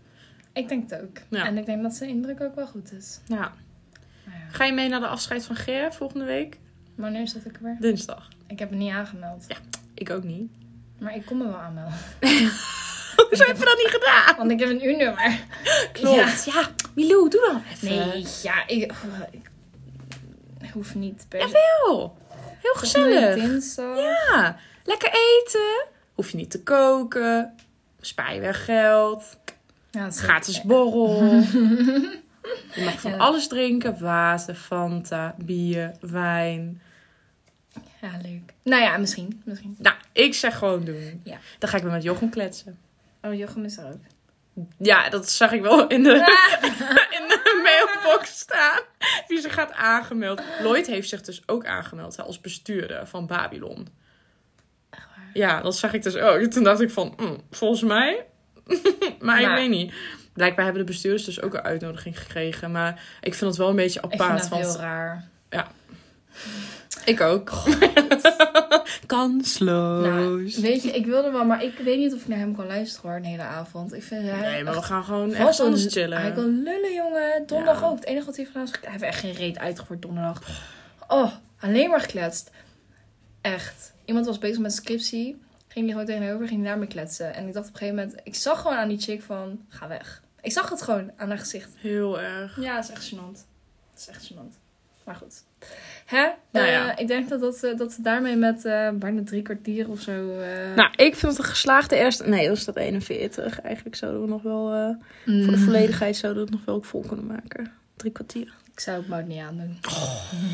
[0.54, 1.18] Ik denk het ook.
[1.30, 1.46] Ja.
[1.46, 3.20] En ik denk dat zijn indruk ook wel goed is.
[3.28, 3.54] Ja.
[4.26, 4.32] Ja.
[4.52, 6.58] Ga je mee naar de afscheid van Ger volgende week?
[6.96, 7.78] Wanneer is dat ook weer?
[7.80, 8.28] Dinsdag.
[8.48, 9.48] Ik heb me niet aangemeld.
[9.94, 10.52] Ik ook niet.
[11.00, 11.94] Maar ik kom me wel aanmelden.
[13.30, 14.36] Hoezo heb je dat niet gedaan?
[14.38, 15.40] Want ik heb een uurnummer.
[15.92, 16.46] Klopt.
[16.46, 17.88] Ja, Milou, doe dan even.
[17.88, 18.92] Nee, ja, ik,
[19.32, 19.50] ik,
[20.62, 21.48] ik hoef niet per se.
[21.48, 22.18] Jawel.
[22.62, 23.36] Heel gezellig.
[23.36, 23.98] Dinsdag.
[23.98, 25.86] Ja, lekker eten.
[26.14, 27.56] Hoef je niet te koken.
[28.02, 29.38] Spaar je weg geld.
[29.92, 31.22] Ja, Gratis borrel.
[32.76, 33.18] Je mag van Ja.
[33.18, 34.00] alles drinken.
[34.00, 36.82] Water, Fanta, bier, wijn.
[38.02, 38.54] Ja, leuk.
[38.64, 39.42] Nou ja, misschien.
[39.46, 39.76] misschien.
[39.80, 41.22] Nou, ik zeg gewoon doen.
[41.24, 41.38] Ja.
[41.60, 42.78] Dan ga ik weer met Jochem kletsen.
[43.22, 44.00] Oh, Jochem is er ook.
[44.78, 46.10] Ja, dat zag ik wel in de,
[47.20, 48.80] in de mailbox staan.
[49.28, 50.42] Wie zich gaat aangemeld.
[50.62, 53.88] Lloyd heeft zich dus ook aangemeld hè, als bestuurder van Babylon.
[54.90, 55.30] Echt waar?
[55.34, 56.42] Ja, dat zag ik dus ook.
[56.42, 58.26] Toen dacht ik van, hm, volgens mij.
[59.20, 59.94] maar ik weet niet.
[60.34, 62.72] Blijkbaar hebben de bestuurders dus ook een uitnodiging gekregen.
[62.72, 64.40] Maar ik vind het wel een beetje Ik vind apart.
[64.42, 65.28] dat want heel raar.
[67.06, 67.52] ik ook.
[69.06, 70.04] Kansloos.
[70.06, 72.68] Nou, weet je, ik wilde wel, maar ik weet niet of ik naar hem kan
[72.68, 73.94] luisteren hoor, een hele avond.
[73.94, 76.22] Ik vind hij nee, maar we gaan gewoon echt anders chillen.
[76.22, 77.44] Hij kan lullen, jongen.
[77.46, 77.88] Donderdag Ja.
[77.88, 77.96] ook.
[77.96, 80.42] Het enige wat hij vandaag Hij heeft echt geen reet uitgevoerd donderdag.
[81.08, 82.52] Oh, alleen maar gekletst.
[83.42, 83.94] Echt.
[84.06, 85.42] Iemand was bezig met scriptie.
[85.74, 87.34] Ging die gewoon tegenover, ging daarmee kletsen.
[87.34, 89.88] En ik dacht op een gegeven moment, ik zag gewoon aan die chick van, ga
[89.88, 90.22] weg.
[90.42, 91.70] Ik zag het gewoon aan haar gezicht.
[91.78, 92.62] Heel erg.
[92.62, 93.38] Ja, het is echt gênant.
[93.92, 94.58] Het is echt gênant.
[95.06, 95.44] Maar goed.
[96.06, 96.30] Hè?
[96.52, 96.98] Nou Eh, ja.
[96.98, 100.40] ik denk dat, dat, eh, dat we daarmee met eh bijna drie kwartier of zo...
[100.40, 102.28] eh, Nou, ik vind het een geslaagde eerste...
[102.30, 103.62] Nee, dat staat 41.
[103.62, 104.72] Eigenlijk zouden we nog wel...
[104.74, 104.90] eh,
[105.26, 107.72] mm, Voor de volledigheid zouden we het nog wel vol kunnen maken.
[107.96, 108.54] Drie kwartier.
[108.74, 109.80] Ik zou het maar niet aandoen.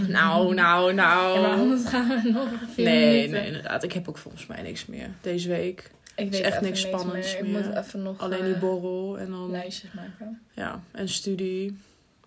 [0.08, 1.40] Nou, nou, nou.
[1.40, 3.32] Ja, maar anders gaan we nog vier nee, minuten.
[3.32, 3.84] nee, inderdaad.
[3.84, 5.92] Ik heb ook volgens mij niks meer deze week.
[6.16, 7.52] Ik weet echt even niks spannends Ik meer.
[7.66, 9.52] moet even nog Alleen eh, die borrel en dan...
[9.52, 10.42] lijstjes maken.
[10.54, 11.78] Ja, en studie.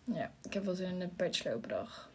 [0.04, 2.08] Ja, ik heb wel zin in een bachelor op dag.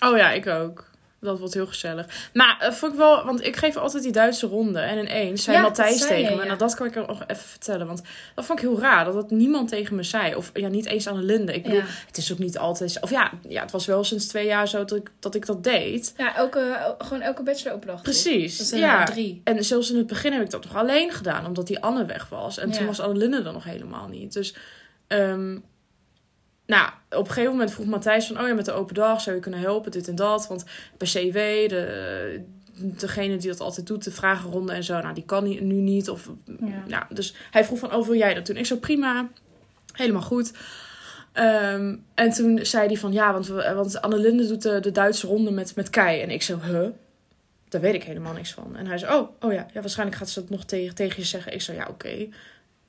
[0.00, 0.90] Oh ja, ik ook.
[1.24, 2.30] Dat wordt heel gezellig.
[2.32, 4.78] Maar eh, vond ik wel, want ik geef altijd die Duitse ronde.
[4.80, 6.36] En ineens zei Ja, Matthijs tegen je, me.
[6.42, 6.44] ja.
[6.46, 7.86] Nou, dat kan ik er nog even vertellen.
[7.86, 8.02] Want
[8.34, 9.04] dat vond ik heel raar.
[9.04, 10.34] Dat dat niemand tegen me zei.
[10.34, 11.54] Of ja, niet eens aan de Linde.
[11.54, 11.84] Ik bedoel, Ja.
[12.06, 12.98] het is ook niet altijd.
[13.00, 15.64] Of ja, ja, het was wel sinds twee jaar zo dat ik dat, ik dat
[15.64, 16.14] deed.
[16.16, 18.02] Ja, elke, gewoon elke bachelor op dag.
[18.02, 18.58] Precies.
[18.58, 19.04] Dat zijn ja.
[19.04, 19.40] drie.
[19.44, 22.28] En zelfs in het begin heb ik dat nog alleen gedaan, omdat die Anne weg
[22.28, 22.58] was.
[22.58, 24.32] En toen was Annelinde er nog helemaal niet.
[24.32, 24.54] Dus,
[25.06, 25.58] ehm,
[26.66, 28.40] nou, op een gegeven moment vroeg Matthijs van...
[28.40, 30.46] Oh ja, met de open dag zou je kunnen helpen, dit en dat.
[30.46, 30.64] Want
[30.98, 31.34] bij CW,
[31.68, 32.44] de,
[32.74, 35.00] degene die dat altijd doet, de vragenronde en zo...
[35.00, 36.10] Nou, die kan nu niet.
[36.10, 36.82] Of, Ja.
[36.86, 38.56] nou, dus hij vroeg van, oh, wil jij dat doen?
[38.56, 39.28] Ik zo, prima.
[39.92, 40.52] Helemaal goed.
[41.32, 45.50] Ehm, en toen zei hij van, ja, want, want Annelinde doet de, de Duitse ronde
[45.50, 46.20] met, met Kei.
[46.20, 46.88] En ik zo, huh?
[47.68, 48.76] Daar weet ik helemaal niks van.
[48.76, 51.26] En hij zei, oh, oh ja, ja waarschijnlijk gaat ze dat nog tegen, tegen je
[51.26, 51.52] zeggen.
[51.52, 52.28] Ik zei, ja, oké.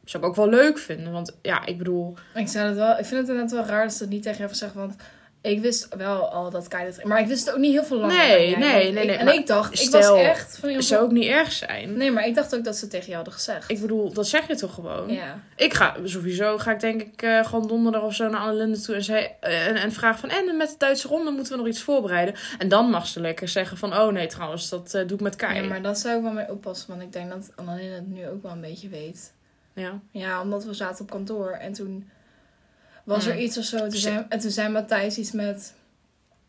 [0.06, 1.12] Zou ik ook wel leuk vinden.
[1.12, 2.14] Want ja, ik bedoel...
[2.36, 4.38] Ik, zou het wel, ik vind het inderdaad wel raar dat ze het niet tegen
[4.38, 4.74] je hebben gezegd.
[4.76, 4.96] Want
[5.42, 7.04] ik wist wel al dat Kai dat...
[7.04, 8.16] Maar ik wist het ook niet heel veel langer.
[8.18, 10.70] Nee, jij, nee, nee, ik- nee, En ik dacht, ik stel, was echt van...
[10.70, 11.98] Het zou ook niet erg zijn.
[11.98, 13.70] Nee, maar ik dacht ook dat ze het tegen jou hadden gezegd.
[13.72, 15.14] Ik bedoel, dat zeg je toch gewoon?
[15.14, 15.40] Ja.
[15.56, 18.96] Ik ga sowieso, ga ik denk ik eh, gewoon donderdag of zo naar Annelinde toe
[18.96, 21.68] en, zei, eh, en, en vraag van, en met de Duitse ronde moeten we nog
[21.68, 22.36] iets voorbereiden.
[22.58, 25.36] En dan mag ze lekker zeggen van, oh nee trouwens, dat eh, doe ik met
[25.36, 25.62] Kai.
[25.62, 26.90] ja, maar dat zou ik wel mee oppassen.
[26.90, 29.34] Want ik denk dat Annalena het nu ook wel een beetje weet.
[29.76, 30.00] Ja.
[30.12, 32.10] Ja, omdat we zaten op kantoor en toen
[33.04, 33.78] was er iets of zo.
[33.78, 35.74] Toen zei, en toen zei Matthijs iets met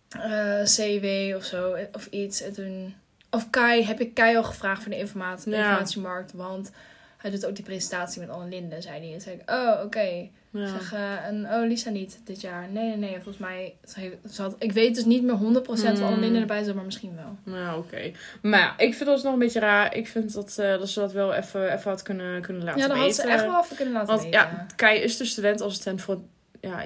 [0.09, 2.41] eh, CW of zo, of iets.
[2.43, 2.95] En toen,
[3.31, 5.59] of Kai, heb ik Kai al gevraagd voor de informatie, Ja.
[5.59, 6.33] informatiemarkt.
[6.33, 6.71] Want
[7.17, 9.15] hij doet ook die presentatie met Anne Linde, zei hij.
[9.15, 10.29] En zei ik, oh, oké.
[10.51, 10.67] Ja.
[10.69, 12.69] Zeg, eh, en oh, Lisa niet dit jaar.
[12.71, 13.13] Nee, nee, nee.
[13.15, 15.39] Volgens mij, ze ze had, ik weet dus niet meer 100%
[15.69, 16.21] of Anne Mm.
[16.21, 17.55] Linde erbij zat, maar misschien wel.
[17.55, 18.11] Nou, oké.
[18.43, 19.95] Maar ja, ik vind dat nog een beetje raar.
[19.97, 22.87] Ik vind dat, eh, dat ze dat wel even, even had kunnen, kunnen laten ja,
[22.89, 23.23] dan had weten.
[23.25, 24.41] ze echt wel even kunnen laten Want weten.
[24.41, 26.21] ja, Kai is de studentassistent voor...
[26.61, 26.85] Ja,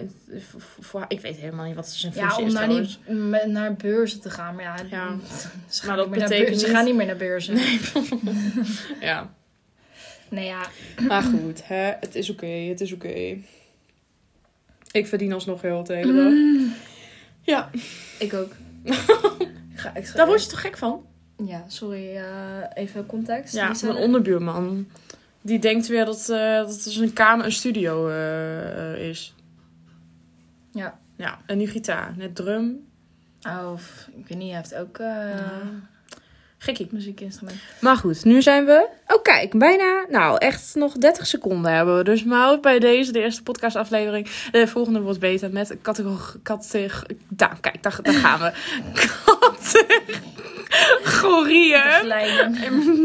[0.48, 2.98] voor, voor- ik weet helemaal niet wat zijn Ja, functie om is naar, trouwens.
[3.06, 4.54] die, met- naar beurzen te gaan.
[4.54, 5.16] Maar ja, Ja.
[5.68, 6.58] ze, gaan Maar dat niet meer naar betekent beurzen.
[6.60, 7.54] ze niet- gaan niet meer naar beurzen.
[7.54, 7.80] Nee,
[9.08, 9.30] Ja,
[10.30, 10.66] ja.
[11.08, 11.66] maar goed.
[11.66, 13.36] Hè, het is oké, het is oké.
[14.92, 16.32] Ik verdien alsnog heel de hele dag.
[16.32, 16.72] Mm,
[17.42, 17.70] Ja,
[18.18, 18.52] ik ook.
[19.72, 21.06] ik ga extra daar word je toch gek van?
[21.46, 22.16] Ja, sorry.
[22.16, 22.24] eh,
[22.74, 23.54] even context.
[23.54, 23.86] Ja, Lisa?
[23.86, 24.86] mijn onderbuurman.
[25.42, 29.34] Die denkt weer dat, eh, dat het dus een kamer een studio eh, eh, is.
[30.72, 30.98] Ja.
[31.16, 32.14] Ja, en nu gitaar.
[32.16, 32.86] Net drum.
[33.42, 35.38] Oh, of, ik weet niet, hij heeft ook eh
[36.62, 36.88] Gekkie.
[36.90, 37.58] muziekinstrument.
[37.80, 38.88] Maar goed, nu zijn we...
[39.06, 40.04] Oh kijk, bijna...
[40.08, 42.04] Nou, echt nog 30 seconden hebben we.
[42.04, 44.28] Dus maar bij deze, de eerste podcastaflevering.
[44.50, 46.90] De volgende wordt beter met categorie...
[47.28, 48.52] Daar, kijk, daar, daar gaan we.
[51.04, 52.00] Categorieën.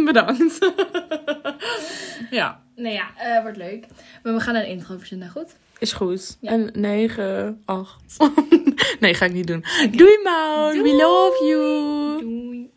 [0.06, 0.72] Bedankt.
[2.30, 3.86] ja, Nou ja, eh, wordt leuk.
[4.24, 5.56] Maar we gaan een intro verzinnen, goed?
[5.80, 6.38] is goed.
[6.40, 6.52] Ja.
[6.52, 7.96] En 9, 8.
[9.00, 9.66] nee, ga ik niet doen.
[9.92, 10.74] Doei, Maud.
[10.74, 12.22] We love you.
[12.22, 12.74] Doei.